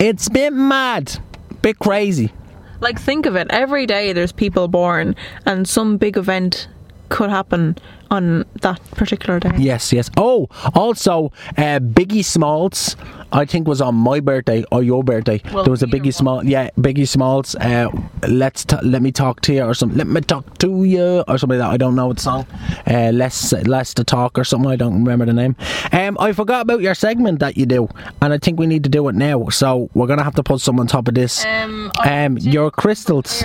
it's 0.00 0.28
been 0.28 0.66
mad, 0.66 1.20
bit 1.62 1.78
crazy. 1.78 2.32
Like 2.80 3.00
think 3.00 3.26
of 3.26 3.36
it. 3.36 3.46
Every 3.50 3.86
day 3.86 4.12
there's 4.12 4.32
people 4.32 4.66
born, 4.66 5.14
and 5.46 5.68
some 5.68 5.98
big 5.98 6.16
event 6.16 6.66
could 7.10 7.30
happen 7.30 7.76
on 8.12 8.44
that 8.60 8.78
particular 8.92 9.40
day. 9.40 9.50
Yes, 9.58 9.92
yes. 9.92 10.10
Oh, 10.16 10.48
also, 10.74 11.32
uh, 11.56 11.80
Biggie 11.80 12.24
Smalls, 12.24 12.94
I 13.32 13.44
think 13.46 13.66
was 13.66 13.80
on 13.80 13.94
my 13.94 14.20
birthday 14.20 14.64
or 14.70 14.82
your 14.82 15.02
birthday. 15.02 15.40
Well, 15.52 15.64
there 15.64 15.70
was 15.70 15.82
a 15.82 15.86
Biggie 15.86 16.12
Small, 16.14 16.44
yeah, 16.44 16.68
Biggie 16.78 17.08
Smalls. 17.08 17.54
Uh, 17.56 17.88
let's 18.28 18.64
t- 18.66 18.76
let 18.82 19.00
me 19.02 19.10
talk 19.10 19.40
to 19.42 19.54
you 19.54 19.62
or 19.64 19.72
something. 19.74 19.96
Let 19.96 20.06
me 20.06 20.20
talk 20.20 20.58
to 20.58 20.84
you 20.84 21.24
or 21.26 21.38
something 21.38 21.58
like 21.58 21.66
that. 21.68 21.72
I 21.72 21.76
don't 21.78 21.94
know 21.94 22.08
what 22.08 22.20
song. 22.20 22.46
Uh, 22.86 23.10
less 23.12 23.52
less 23.64 23.94
to 23.94 24.04
talk 24.04 24.38
or 24.38 24.44
something. 24.44 24.70
I 24.70 24.76
don't 24.76 24.94
remember 25.02 25.24
the 25.24 25.32
name. 25.32 25.56
Um, 25.92 26.16
I 26.20 26.32
forgot 26.32 26.60
about 26.62 26.82
your 26.82 26.94
segment 26.94 27.38
that 27.40 27.56
you 27.56 27.64
do, 27.66 27.88
and 28.20 28.32
I 28.34 28.38
think 28.38 28.58
we 28.60 28.66
need 28.66 28.84
to 28.84 28.90
do 28.90 29.08
it 29.08 29.14
now. 29.14 29.48
So 29.48 29.88
we're 29.94 30.06
gonna 30.06 30.22
have 30.24 30.34
to 30.34 30.42
put 30.42 30.60
some 30.60 30.78
on 30.78 30.86
top 30.86 31.08
of 31.08 31.14
this. 31.14 31.44
Um, 31.46 31.90
Um, 32.04 32.36
your 32.38 32.70
crystals. 32.70 33.42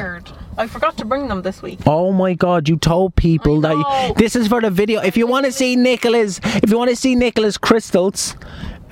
I 0.57 0.67
forgot 0.67 0.97
to 0.97 1.05
bring 1.05 1.27
them 1.27 1.41
this 1.43 1.61
week. 1.61 1.79
Oh 1.85 2.11
my 2.11 2.33
god, 2.33 2.67
you 2.67 2.77
told 2.77 3.15
people 3.15 3.65
I 3.65 3.69
that 3.69 3.75
know. 3.77 4.07
you, 4.07 4.13
this 4.15 4.35
is 4.35 4.47
for 4.47 4.59
the 4.61 4.69
video. 4.71 5.01
If 5.01 5.15
you 5.15 5.27
want 5.27 5.45
to 5.45 5.51
see 5.51 5.75
Nicola's, 5.75 6.39
if 6.43 6.69
you 6.69 6.77
want 6.77 6.89
to 6.89 6.95
see 6.95 7.15
Nicola's 7.15 7.57
crystals, 7.57 8.35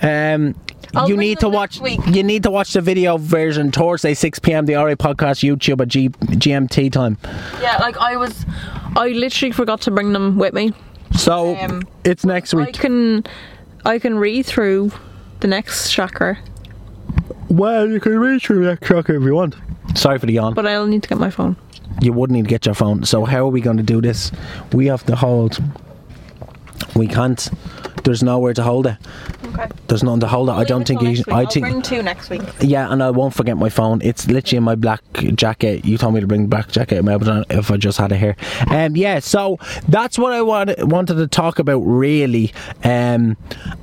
um 0.01 0.55
I'll 0.93 1.09
you 1.09 1.17
need 1.17 1.39
to 1.39 1.49
watch 1.49 1.81
week. 1.81 1.99
you 2.07 2.23
need 2.23 2.43
to 2.43 2.51
watch 2.51 2.71
the 2.73 2.79
video 2.81 3.17
version 3.17 3.71
Thursday 3.71 4.13
6 4.13 4.39
p.m. 4.39 4.65
the 4.65 4.75
RA 4.75 4.93
podcast 4.93 5.43
YouTube 5.43 5.81
at 5.81 5.89
G, 5.89 6.07
GMT 6.09 6.89
time. 6.91 7.17
Yeah, 7.61 7.77
like 7.79 7.97
I 7.97 8.15
was, 8.15 8.45
I 8.95 9.09
literally 9.09 9.51
forgot 9.51 9.81
to 9.81 9.91
bring 9.91 10.13
them 10.13 10.37
with 10.37 10.53
me. 10.53 10.71
So 11.17 11.57
Um, 11.57 11.83
it's 12.05 12.23
next 12.23 12.53
week. 12.53 12.69
I 12.69 12.71
can, 12.71 13.25
I 13.83 13.99
can 13.99 14.17
read 14.17 14.45
through 14.45 14.91
the 15.41 15.47
next 15.47 15.91
chakra, 15.91 16.37
well, 17.49 17.89
you 17.89 17.99
can 17.99 18.17
read 18.17 18.41
through 18.41 18.65
that 18.65 18.81
chakra 18.81 19.17
if 19.17 19.23
you 19.23 19.35
want. 19.35 19.55
Sorry 19.95 20.19
for 20.19 20.25
the 20.25 20.33
yawn. 20.33 20.53
but 20.53 20.65
I'll 20.67 20.87
need 20.87 21.03
to 21.03 21.09
get 21.09 21.17
my 21.17 21.29
phone. 21.29 21.55
you 22.01 22.11
would 22.13 22.29
need 22.31 22.43
to 22.43 22.49
get 22.49 22.65
your 22.65 22.75
phone. 22.75 23.03
So 23.05 23.25
how 23.25 23.45
are 23.45 23.49
we 23.49 23.61
going 23.61 23.77
to 23.77 23.83
do 23.83 24.01
this? 24.01 24.31
We 24.73 24.87
have 24.87 25.05
to 25.05 25.15
hold. 25.15 25.57
We 26.95 27.07
can't. 27.07 27.49
There's 28.03 28.21
nowhere 28.21 28.53
to 28.53 28.63
hold 28.63 28.87
it. 28.87 28.97
Okay. 29.57 29.67
There's 29.87 30.03
nothing 30.03 30.19
to 30.21 30.27
hold 30.27 30.49
it. 30.49 30.53
I 30.53 30.63
don't 30.63 30.85
think 30.87 31.01
you. 31.01 31.23
I 31.31 31.45
think. 31.45 31.65
bring 31.65 31.81
two 31.81 32.01
next 32.03 32.29
week. 32.29 32.41
Yeah, 32.59 32.91
and 32.91 33.01
I 33.01 33.11
won't 33.11 33.33
forget 33.33 33.57
my 33.57 33.69
phone. 33.69 34.01
It's 34.01 34.27
literally 34.27 34.57
in 34.57 34.63
my 34.63 34.75
black 34.75 35.01
jacket. 35.35 35.85
You 35.85 35.97
told 35.97 36.13
me 36.13 36.19
to 36.21 36.27
bring 36.27 36.47
black 36.47 36.69
jacket 36.71 37.03
if 37.49 37.71
I 37.71 37.77
just 37.77 37.97
had 37.97 38.11
it 38.11 38.17
here. 38.17 38.35
Um, 38.69 38.95
yeah, 38.95 39.19
so 39.19 39.57
that's 39.87 40.17
what 40.17 40.33
I 40.33 40.41
wanted, 40.41 40.91
wanted 40.91 41.15
to 41.15 41.27
talk 41.27 41.59
about, 41.59 41.79
really. 41.79 42.53
Um, 42.83 43.37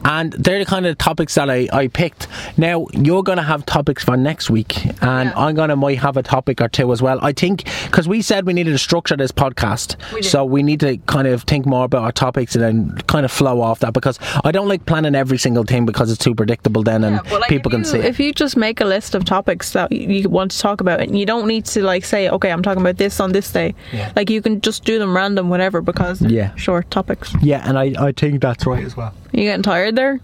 and 0.05 0.33
they're 0.35 0.59
the 0.59 0.65
kind 0.67 0.87
of 0.87 0.99
topics 0.99 1.35
that 1.37 1.51
I, 1.51 1.69
I 1.73 1.89
picked. 1.89 2.29
Now, 2.57 2.87
you're 2.93 3.23
going 3.23 3.39
to 3.39 3.43
have 3.45 3.65
topics 3.67 4.05
for 4.05 4.17
next 4.17 4.51
week, 4.51 4.85
and 5.03 5.31
Yeah. 5.31 5.33
I'm 5.37 5.55
going 5.55 5.69
to 5.71 5.77
might 5.77 5.99
have 5.99 6.17
a 6.17 6.23
topic 6.23 6.61
or 6.61 6.69
two 6.69 6.93
as 6.93 7.01
well. 7.01 7.19
I 7.23 7.33
think, 7.33 7.65
because 7.87 8.07
we 8.07 8.23
said 8.23 8.47
we 8.47 8.53
needed 8.53 8.73
to 8.73 8.79
structure 8.79 9.17
this 9.17 9.33
podcast, 9.33 9.97
We 10.13 10.23
so 10.23 10.45
we 10.45 10.63
need 10.63 10.81
to 10.81 10.99
kind 11.07 11.27
of 11.29 11.43
think 11.45 11.67
more 11.67 11.85
about 11.85 12.03
our 12.03 12.13
topics 12.13 12.55
and 12.55 12.63
then 12.63 12.99
kind 13.07 13.25
of 13.25 13.33
flow 13.33 13.61
off 13.61 13.81
that 13.81 13.93
because 13.93 14.19
I 14.45 14.53
don't 14.53 14.69
like 14.69 14.87
planning 14.87 15.15
every 15.15 15.39
single 15.39 15.62
thing 15.65 15.87
because 15.87 16.11
it's 16.11 16.23
too 16.23 16.35
predictable 16.35 16.83
then 16.83 17.05
and 17.05 17.21
Yeah, 17.25 17.39
like 17.39 17.49
people 17.49 17.71
can 17.71 17.81
you, 17.81 17.85
see 17.85 17.99
it. 17.99 18.05
If 18.05 18.19
you 18.21 18.33
just 18.33 18.57
make 18.57 18.81
a 18.81 18.85
list 18.85 19.15
of 19.15 19.25
topics 19.25 19.73
that 19.73 19.91
you 19.93 20.29
want 20.29 20.51
to 20.53 20.59
talk 20.59 20.81
about, 20.81 21.01
and 21.01 21.19
you 21.19 21.27
don't 21.27 21.47
need 21.47 21.65
to 21.67 21.83
like 21.83 22.05
say, 22.05 22.29
okay, 22.29 22.51
I'm 22.51 22.63
talking 22.63 22.81
about 22.81 22.97
this 22.99 23.21
on 23.21 23.33
this 23.33 23.51
day. 23.53 23.75
Yeah. 23.93 24.13
Like 24.17 24.31
you 24.31 24.43
can 24.43 24.61
just 24.61 24.85
do 24.85 24.99
them 24.99 25.15
random, 25.17 25.49
whatever, 25.49 25.81
because 25.81 26.21
Yeah. 26.23 26.55
short 26.57 26.91
topics. 26.91 27.35
Yeah, 27.43 27.67
and 27.69 27.79
I, 27.79 27.95
I 27.99 28.13
think 28.13 28.41
that's 28.41 28.67
right 28.67 28.85
as 28.85 28.97
well. 28.97 29.15
you 29.33 29.43
getting 29.45 29.63
tired 29.63 29.97
there? 29.97 30.21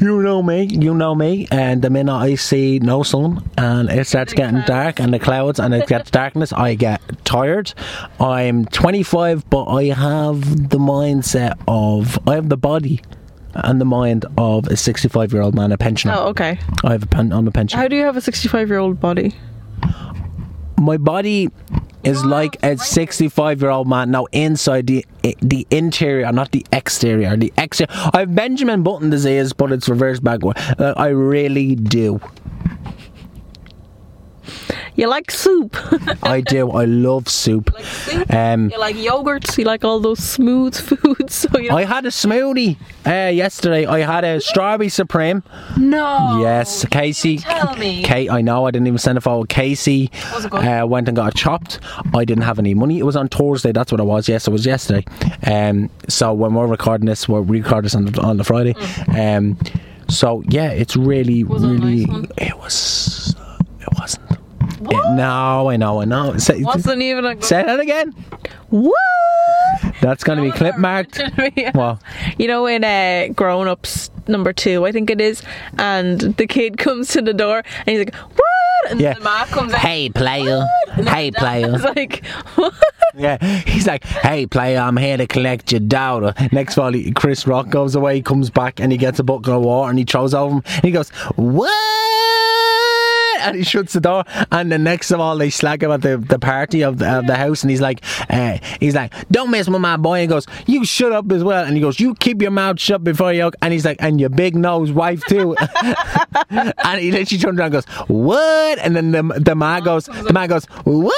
You 0.00 0.22
know 0.22 0.44
me, 0.44 0.62
you 0.70 0.94
know 0.94 1.12
me, 1.16 1.48
and 1.50 1.82
the 1.82 1.90
minute 1.90 2.14
I 2.14 2.36
see 2.36 2.78
no 2.78 3.02
sun 3.02 3.42
and 3.58 3.90
it 3.90 4.06
starts 4.06 4.32
getting 4.32 4.60
dark 4.60 5.00
and 5.00 5.12
the 5.12 5.18
clouds 5.18 5.58
and 5.58 5.74
it 5.74 5.88
gets 5.88 6.08
darkness, 6.22 6.52
I 6.52 6.74
get 6.76 7.00
tired. 7.24 7.74
I'm 8.20 8.64
25, 8.66 9.50
but 9.50 9.64
I 9.64 9.86
have 9.86 10.68
the 10.70 10.78
mindset 10.78 11.58
of, 11.66 12.16
I 12.28 12.36
have 12.36 12.48
the 12.48 12.56
body 12.56 13.00
and 13.54 13.80
the 13.80 13.84
mind 13.84 14.24
of 14.36 14.66
a 14.68 14.76
65 14.76 15.32
year 15.32 15.42
old 15.42 15.54
man, 15.54 15.72
a 15.72 15.78
pensioner. 15.78 16.14
Oh, 16.16 16.28
okay. 16.28 16.58
I 16.84 16.92
have 16.92 17.02
a 17.02 17.06
pen, 17.06 17.32
I'm 17.32 17.46
a 17.48 17.50
pensioner. 17.50 17.82
How 17.82 17.88
do 17.88 17.96
you 17.96 18.04
have 18.04 18.16
a 18.16 18.20
65 18.20 18.68
year 18.68 18.78
old 18.78 19.00
body? 19.00 19.34
My 20.78 20.96
body 20.96 21.50
is 22.04 22.24
like 22.24 22.56
a 22.62 22.76
65 22.76 23.60
year 23.60 23.70
old 23.70 23.88
man 23.88 24.10
now 24.10 24.26
inside 24.26 24.86
the 24.86 25.04
the 25.40 25.66
interior 25.70 26.30
not 26.32 26.52
the 26.52 26.64
exterior 26.72 27.36
the 27.36 27.52
exterior 27.58 27.92
I 28.14 28.20
have 28.20 28.34
Benjamin 28.34 28.82
Button 28.82 29.10
disease 29.10 29.52
but 29.52 29.72
it's 29.72 29.88
reversed 29.88 30.22
backward 30.22 30.56
uh, 30.78 30.94
I 30.96 31.08
really 31.08 31.74
do 31.74 32.20
You 34.98 35.06
like 35.08 35.30
soup. 35.30 35.76
I 36.24 36.40
do 36.40 36.70
I 36.72 36.84
love 36.84 37.28
soup 37.28 37.72
like 37.72 37.84
soup. 37.84 38.34
um 38.34 38.68
You 38.70 38.78
like 38.80 38.96
yogurts. 38.96 39.56
You 39.56 39.64
like 39.64 39.84
all 39.84 40.00
those 40.00 40.18
smooth 40.18 40.74
foods. 40.88 41.34
So 41.34 41.58
you 41.58 41.70
I 41.70 41.84
had 41.84 42.04
a 42.04 42.08
smoothie 42.10 42.76
uh, 43.06 43.30
yesterday 43.30 43.86
I 43.86 44.00
had 44.00 44.24
a 44.24 44.40
strawberry 44.40 44.88
supreme 44.88 45.42
no. 45.78 46.40
yes 46.42 46.84
Casey 46.90 47.38
tell 47.38 47.76
me. 47.76 48.02
Kate 48.02 48.28
I 48.28 48.40
know 48.42 48.66
I 48.66 48.72
didn't 48.72 48.88
even 48.88 48.98
send 48.98 49.16
a 49.18 49.20
photo 49.20 49.44
Casey 49.44 50.10
Was 50.34 50.46
uh, 50.46 50.84
went 50.86 51.06
and 51.08 51.16
got 51.16 51.34
it 51.34 51.38
chopped 51.38 51.78
I 52.12 52.24
didn't 52.24 52.42
have 52.44 52.58
any 52.58 52.74
money 52.74 52.98
it 52.98 53.04
was 53.04 53.16
on 53.16 53.28
Thursday 53.28 53.70
that's 53.72 53.92
what 53.92 54.00
it 54.00 54.04
was 54.04 54.28
yes 54.28 54.48
it 54.48 54.50
was 54.50 54.66
yesterday 54.66 55.04
um, 55.46 55.90
so 56.08 56.34
when 56.34 56.54
we're 56.54 56.66
recording 56.66 57.06
this 57.06 57.28
we're 57.28 57.42
recording 57.42 57.84
this 57.84 57.94
on 57.94 58.06
the, 58.06 58.20
on 58.20 58.36
the 58.36 58.44
Friday 58.44 58.74
um, 59.16 59.56
so 60.08 60.42
yeah 60.48 60.70
it's 60.70 60.96
really 60.96 61.44
Mm. 61.44 61.48
Was 61.48 61.62
it 61.62 61.68
really 61.68 62.04
nice 62.06 62.28
it 62.38 62.56
was 62.56 62.56
it 62.56 62.56
wasn't 62.58 63.27
It- 64.80 65.14
no 65.14 65.68
I 65.70 65.76
know 65.76 66.00
I 66.00 66.04
know 66.04 66.36
say, 66.38 66.62
Wasn't 66.62 67.02
even 67.02 67.24
a 67.24 67.34
good. 67.34 67.44
say 67.44 67.62
that 67.64 67.80
again 67.80 68.12
What? 68.70 68.94
that's 70.00 70.24
going 70.24 70.38
to 70.38 70.42
be 70.42 70.50
clip 70.50 70.76
marked 70.78 71.20
well 71.74 72.00
You 72.38 72.46
know, 72.48 72.66
in 72.66 72.84
uh, 72.84 73.28
Grown 73.34 73.66
Ups 73.68 74.10
number 74.28 74.52
two, 74.52 74.84
I 74.84 74.92
think 74.92 75.08
it 75.10 75.20
is, 75.22 75.42
and 75.78 76.20
the 76.20 76.46
kid 76.46 76.76
comes 76.86 77.08
to 77.08 77.22
the 77.22 77.32
door 77.32 77.58
and 77.86 77.88
he's 77.88 77.98
like, 78.00 78.14
"What?" 78.14 78.90
And 78.90 79.00
Yeah. 79.00 79.14
the 79.14 79.20
man 79.20 79.46
comes 79.46 79.72
out. 79.72 79.80
hey 79.80 80.10
player 80.10 80.66
hey 80.96 81.30
player 81.30 81.74
It's 81.74 81.84
like, 81.84 82.24
what? 82.56 82.74
Yeah, 83.14 83.38
he's 83.64 83.86
like, 83.86 84.04
"Hey, 84.04 84.46
player, 84.46 84.78
I'm 84.80 84.96
here 84.98 85.16
to 85.16 85.26
collect 85.26 85.72
your 85.72 85.80
daughter." 85.80 86.34
Next 86.52 86.76
he- 86.92 87.10
Chris 87.12 87.46
Rock 87.46 87.70
goes 87.70 87.94
away, 87.94 88.16
he 88.16 88.22
comes 88.22 88.50
back, 88.50 88.80
and 88.80 88.92
he 88.92 88.98
gets 88.98 89.18
a 89.18 89.24
bucket 89.24 89.48
of 89.54 89.62
water, 89.62 89.88
and 89.90 89.98
he 89.98 90.04
throws 90.04 90.34
over 90.34 90.56
him, 90.56 90.62
and 90.66 90.84
he 90.84 90.90
goes, 90.90 91.08
"What?" 91.36 91.72
And 93.48 93.56
he 93.56 93.62
shuts 93.62 93.92
the 93.92 94.00
door, 94.00 94.24
and 94.52 94.70
the 94.70 94.78
next 94.78 95.10
of 95.10 95.20
all, 95.20 95.36
they 95.38 95.50
slag 95.50 95.82
him 95.82 95.90
at 95.90 96.02
the, 96.02 96.18
the 96.18 96.38
party 96.38 96.82
of 96.82 96.98
the, 96.98 97.18
of 97.20 97.26
the 97.26 97.36
house, 97.36 97.62
and 97.62 97.70
he's 97.70 97.80
like, 97.80 98.02
uh, 98.30 98.58
"He's 98.80 98.94
like, 98.94 99.12
don't 99.30 99.50
mess 99.50 99.68
with 99.68 99.80
my 99.80 99.96
boy." 99.96 100.14
And 100.14 100.22
he 100.22 100.26
goes, 100.26 100.46
"You 100.66 100.84
shut 100.84 101.12
up 101.12 101.30
as 101.32 101.42
well," 101.44 101.64
and 101.64 101.74
he 101.74 101.80
goes, 101.80 101.98
"You 102.00 102.14
keep 102.14 102.42
your 102.42 102.50
mouth 102.50 102.78
shut 102.80 103.02
before 103.04 103.32
you," 103.32 103.50
and 103.62 103.72
he's 103.72 103.84
like, 103.84 103.96
"And 104.00 104.20
your 104.20 104.28
big 104.30 104.54
nose 104.56 104.92
wife 104.92 105.22
too." 105.28 105.54
and 106.50 107.00
he 107.00 107.10
literally 107.12 107.38
turns 107.40 107.58
around 107.58 107.60
and 107.60 107.72
goes, 107.72 107.84
"What?" 108.08 108.78
And 108.78 108.96
then 108.96 109.12
the 109.12 109.22
the 109.40 109.54
man 109.54 109.82
goes, 109.82 110.06
the 110.06 110.32
man 110.32 110.48
goes, 110.48 110.64
"What?" 110.84 111.14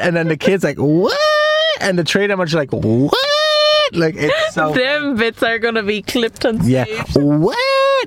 And 0.00 0.16
then 0.16 0.28
the 0.28 0.36
kid's 0.36 0.64
like, 0.64 0.78
"What?" 0.78 1.16
And 1.80 1.98
the 1.98 2.04
three 2.04 2.24
of 2.24 2.28
them 2.28 2.40
are 2.40 2.46
just 2.46 2.56
like, 2.56 2.70
"What?" 2.72 3.14
Like 3.92 4.14
it's 4.16 4.54
so. 4.54 4.72
Them 4.72 5.16
bits 5.16 5.42
are 5.42 5.58
gonna 5.58 5.82
be 5.82 6.02
clipped 6.02 6.44
on 6.46 6.60
Yeah. 6.68 6.84
stage. 6.84 7.16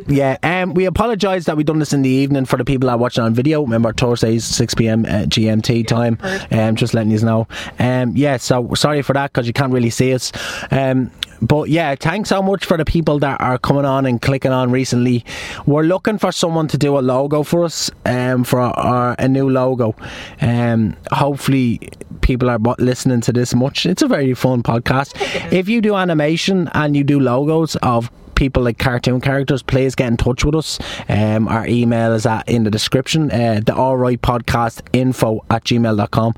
Yeah. 0.07 0.37
Um, 0.43 0.73
we 0.73 0.85
apologise 0.85 1.45
that 1.45 1.57
we 1.57 1.63
done 1.63 1.79
this 1.79 1.93
in 1.93 2.01
the 2.01 2.09
evening 2.09 2.45
for 2.45 2.57
the 2.57 2.65
people 2.65 2.87
that 2.87 2.93
are 2.93 2.97
watching 2.97 3.23
on 3.23 3.33
video. 3.33 3.61
Remember 3.61 3.93
Thursdays, 3.93 4.45
six 4.45 4.73
pm 4.73 5.05
uh, 5.05 5.25
GMT 5.25 5.87
time. 5.87 6.17
Um, 6.51 6.75
just 6.75 6.93
letting 6.93 7.11
you 7.11 7.19
know. 7.19 7.47
Um, 7.79 8.15
yeah. 8.15 8.37
So 8.37 8.73
sorry 8.73 9.01
for 9.01 9.13
that 9.13 9.31
because 9.31 9.47
you 9.47 9.53
can't 9.53 9.73
really 9.73 9.89
see 9.89 10.13
us. 10.13 10.31
Um. 10.71 11.11
But 11.41 11.67
yeah, 11.67 11.95
thanks 11.95 12.29
so 12.29 12.41
much 12.41 12.63
for 12.63 12.77
the 12.77 12.85
people 12.85 13.19
that 13.19 13.41
are 13.41 13.57
coming 13.57 13.83
on 13.83 14.05
and 14.05 14.21
clicking 14.21 14.53
on 14.53 14.71
recently. 14.71 15.25
We're 15.65 15.83
looking 15.83 16.17
for 16.17 16.31
someone 16.31 16.69
to 16.69 16.77
do 16.77 16.97
a 16.97 17.01
logo 17.01 17.43
for 17.43 17.65
us, 17.65 17.91
um, 18.05 18.45
for 18.45 18.61
our, 18.61 18.73
our, 18.79 19.15
a 19.19 19.27
new 19.27 19.49
logo. 19.49 19.93
Um, 20.39 20.95
hopefully 21.11 21.89
people 22.21 22.49
are 22.49 22.59
listening 22.79 23.19
to 23.21 23.33
this 23.33 23.53
much. 23.53 23.85
It's 23.85 24.01
a 24.01 24.07
very 24.07 24.33
fun 24.33 24.63
podcast. 24.63 25.11
If 25.51 25.67
you 25.67 25.81
do 25.81 25.95
animation 25.95 26.69
and 26.73 26.95
you 26.95 27.03
do 27.03 27.19
logos 27.19 27.75
of 27.77 28.09
people 28.35 28.63
like 28.63 28.77
cartoon 28.77 29.21
characters, 29.21 29.61
please 29.63 29.95
get 29.95 30.07
in 30.07 30.17
touch 30.17 30.43
with 30.45 30.55
us. 30.55 30.79
Um, 31.09 31.47
our 31.47 31.65
email 31.67 32.13
is 32.13 32.25
at 32.25 32.47
in 32.49 32.63
the 32.63 32.71
description. 32.71 33.31
Uh, 33.31 33.61
the 33.65 33.75
alright 33.75 34.21
podcast 34.21 34.81
info 34.93 35.43
at 35.49 35.63
gmail.com. 35.65 36.33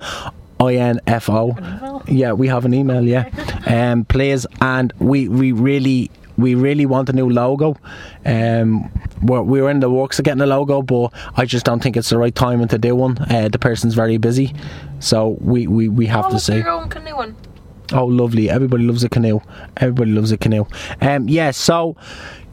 I-N-F-O. 0.58 2.02
Yeah, 2.08 2.32
we 2.34 2.48
have 2.48 2.66
an 2.66 2.74
email, 2.74 3.04
yeah. 3.04 3.30
Um, 3.68 4.06
please, 4.06 4.46
and 4.62 4.94
we, 5.00 5.28
we 5.28 5.52
really 5.52 6.12
we 6.38 6.54
really 6.54 6.86
want 6.86 7.10
a 7.10 7.14
new 7.14 7.30
logo. 7.30 7.78
Um, 8.26 8.92
we're, 9.24 9.42
we're 9.42 9.70
in 9.70 9.80
the 9.80 9.90
works 9.90 10.20
of 10.20 10.26
getting 10.26 10.42
a 10.42 10.46
logo, 10.46 10.82
but 10.82 11.12
I 11.36 11.46
just 11.46 11.66
don't 11.66 11.82
think 11.82 11.98
it's 11.98 12.10
the 12.10 12.18
right 12.18 12.36
timing 12.36 12.68
to 12.70 12.78
do 12.78 12.96
one. 12.96 13.18
Uh, 13.18 13.48
the 13.50 13.58
person's 13.58 13.96
very 13.96 14.18
busy, 14.18 14.54
so 15.00 15.38
we, 15.42 15.66
we, 15.66 15.88
we 15.90 16.06
have 16.08 16.26
Oh, 16.28 16.32
to 16.32 16.40
see. 16.40 16.62
Your 17.92 18.02
own 18.02 18.10
canoe 18.10 18.20
one. 18.20 18.20
Oh, 18.20 18.24
lovely. 18.24 18.50
Everybody 18.50 18.84
loves 18.84 19.04
a 19.04 19.10
canoe. 19.10 19.40
Everybody 19.78 20.12
loves 20.12 20.32
a 20.32 20.38
canoe. 20.38 20.66
Um, 21.02 21.28
yeah, 21.30 21.52
so 21.52 21.96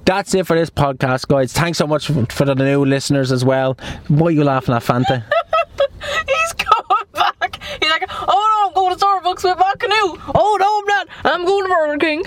that's 0.05 0.35
it 0.35 0.47
for 0.47 0.57
this 0.57 0.71
podcast, 0.71 1.29
guys. 1.29 1.53
Thanks 1.53 1.79
so 1.79 1.87
much 1.87 2.07
for, 2.07 2.27
for 2.27 2.45
the 2.45 2.55
new 2.55 2.85
listeners 2.85 3.33
as 3.33 3.45
well. 3.45 3.77
Why 4.09 4.27
are 4.27 4.31
you 4.31 4.45
laughing 4.45 4.75
at 4.75 4.83
Fanta? 4.83 5.25
He's 6.27 6.53
coming 6.53 7.07
back. 7.13 7.63
He's 7.81 7.91
like, 7.91 8.05
oh 8.11 8.27
no, 8.27 8.69
I'm 8.69 8.75
going 8.75 8.97
to 8.99 9.05
Starbucks. 9.05 9.23
Starbucks 9.23 9.45
with 9.45 9.59
my 9.59 9.75
canoe. 9.79 10.23
Oh 10.35 10.57
no, 10.61 10.79
I'm 10.79 10.87
not. 10.87 11.09
I'm 11.25 11.47
going 11.47 11.65
to 11.65 11.69
Burger 11.69 11.99
King. 11.99 12.25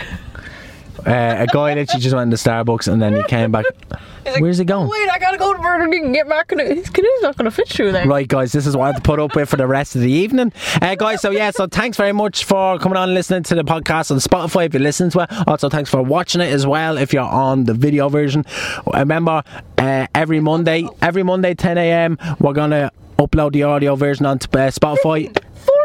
Uh, 1.05 1.43
a 1.43 1.47
guy 1.47 1.73
literally 1.75 2.01
just 2.01 2.15
went 2.15 2.31
to 2.31 2.37
Starbucks 2.37 2.91
and 2.91 3.01
then 3.01 3.15
he 3.15 3.23
came 3.23 3.51
back. 3.51 3.65
Like, 4.25 4.41
Where's 4.41 4.57
he 4.57 4.65
going? 4.65 4.89
Wait, 4.89 5.09
I 5.09 5.19
gotta 5.19 5.37
go 5.37 5.53
to 5.53 5.59
Burger 5.61 5.87
King 5.89 6.05
and 6.05 6.13
get 6.13 6.27
my 6.27 6.43
canoe. 6.43 6.65
His 6.65 6.89
canoe's 6.89 7.21
not 7.21 7.37
gonna 7.37 7.51
fit 7.51 7.69
through 7.69 7.91
there. 7.91 8.07
Right, 8.07 8.27
guys, 8.27 8.51
this 8.51 8.65
is 8.65 8.75
what 8.75 8.83
I 8.83 8.87
have 8.87 8.95
to 8.97 9.01
put 9.01 9.19
up 9.19 9.35
with 9.35 9.49
for 9.49 9.57
the 9.57 9.67
rest 9.67 9.95
of 9.95 10.01
the 10.01 10.11
evening. 10.11 10.51
Uh, 10.81 10.95
guys, 10.95 11.21
so 11.21 11.29
yeah, 11.29 11.51
so 11.51 11.67
thanks 11.67 11.95
very 11.97 12.11
much 12.11 12.43
for 12.43 12.79
coming 12.79 12.97
on 12.97 13.09
and 13.09 13.13
listening 13.13 13.43
to 13.43 13.55
the 13.55 13.63
podcast 13.63 14.11
on 14.11 14.17
Spotify 14.17 14.65
if 14.65 14.73
you 14.73 14.79
listen 14.79 15.09
to 15.11 15.19
it. 15.21 15.47
Also, 15.47 15.69
thanks 15.69 15.89
for 15.89 16.01
watching 16.01 16.41
it 16.41 16.51
as 16.51 16.65
well 16.65 16.97
if 16.97 17.13
you're 17.13 17.23
on 17.23 17.65
the 17.65 17.73
video 17.73 18.09
version. 18.09 18.45
Remember, 18.93 19.43
uh, 19.77 20.07
every 20.15 20.39
Monday, 20.39 20.87
every 21.01 21.23
Monday, 21.23 21.53
10 21.53 21.77
a.m., 21.77 22.17
we're 22.39 22.53
to 22.53 22.91
upload 23.17 23.53
the 23.53 23.63
audio 23.63 23.95
version 23.95 24.25
onto 24.25 24.47
uh, 24.57 24.71
Spotify. 24.71 25.35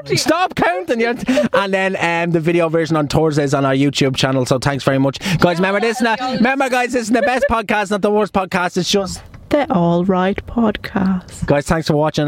40. 0.02 0.16
Stop 0.16 0.54
counting, 0.54 1.02
and 1.02 1.72
then 1.74 1.96
um, 1.96 2.30
the 2.32 2.40
video 2.40 2.68
version 2.68 2.96
on 2.96 3.08
Thursdays 3.08 3.54
on 3.54 3.64
our 3.64 3.74
YouTube 3.74 4.16
channel. 4.16 4.46
So 4.46 4.58
thanks 4.58 4.84
very 4.84 4.98
much, 4.98 5.18
guys. 5.38 5.56
Remember 5.58 5.80
this, 5.80 5.96
is 5.98 6.02
not, 6.02 6.20
remember 6.20 6.68
guys, 6.68 6.92
this 6.92 7.02
is 7.02 7.10
the 7.10 7.22
best 7.22 7.44
podcast, 7.50 7.90
not 7.90 8.02
the 8.02 8.10
worst 8.10 8.32
podcast. 8.32 8.76
It's 8.76 8.90
just 8.90 9.22
The 9.50 9.70
Alright 9.70 10.44
Podcast. 10.46 11.46
guys. 11.46 11.66
Thanks 11.66 11.88
for 11.88 11.94
watching. 11.96 12.18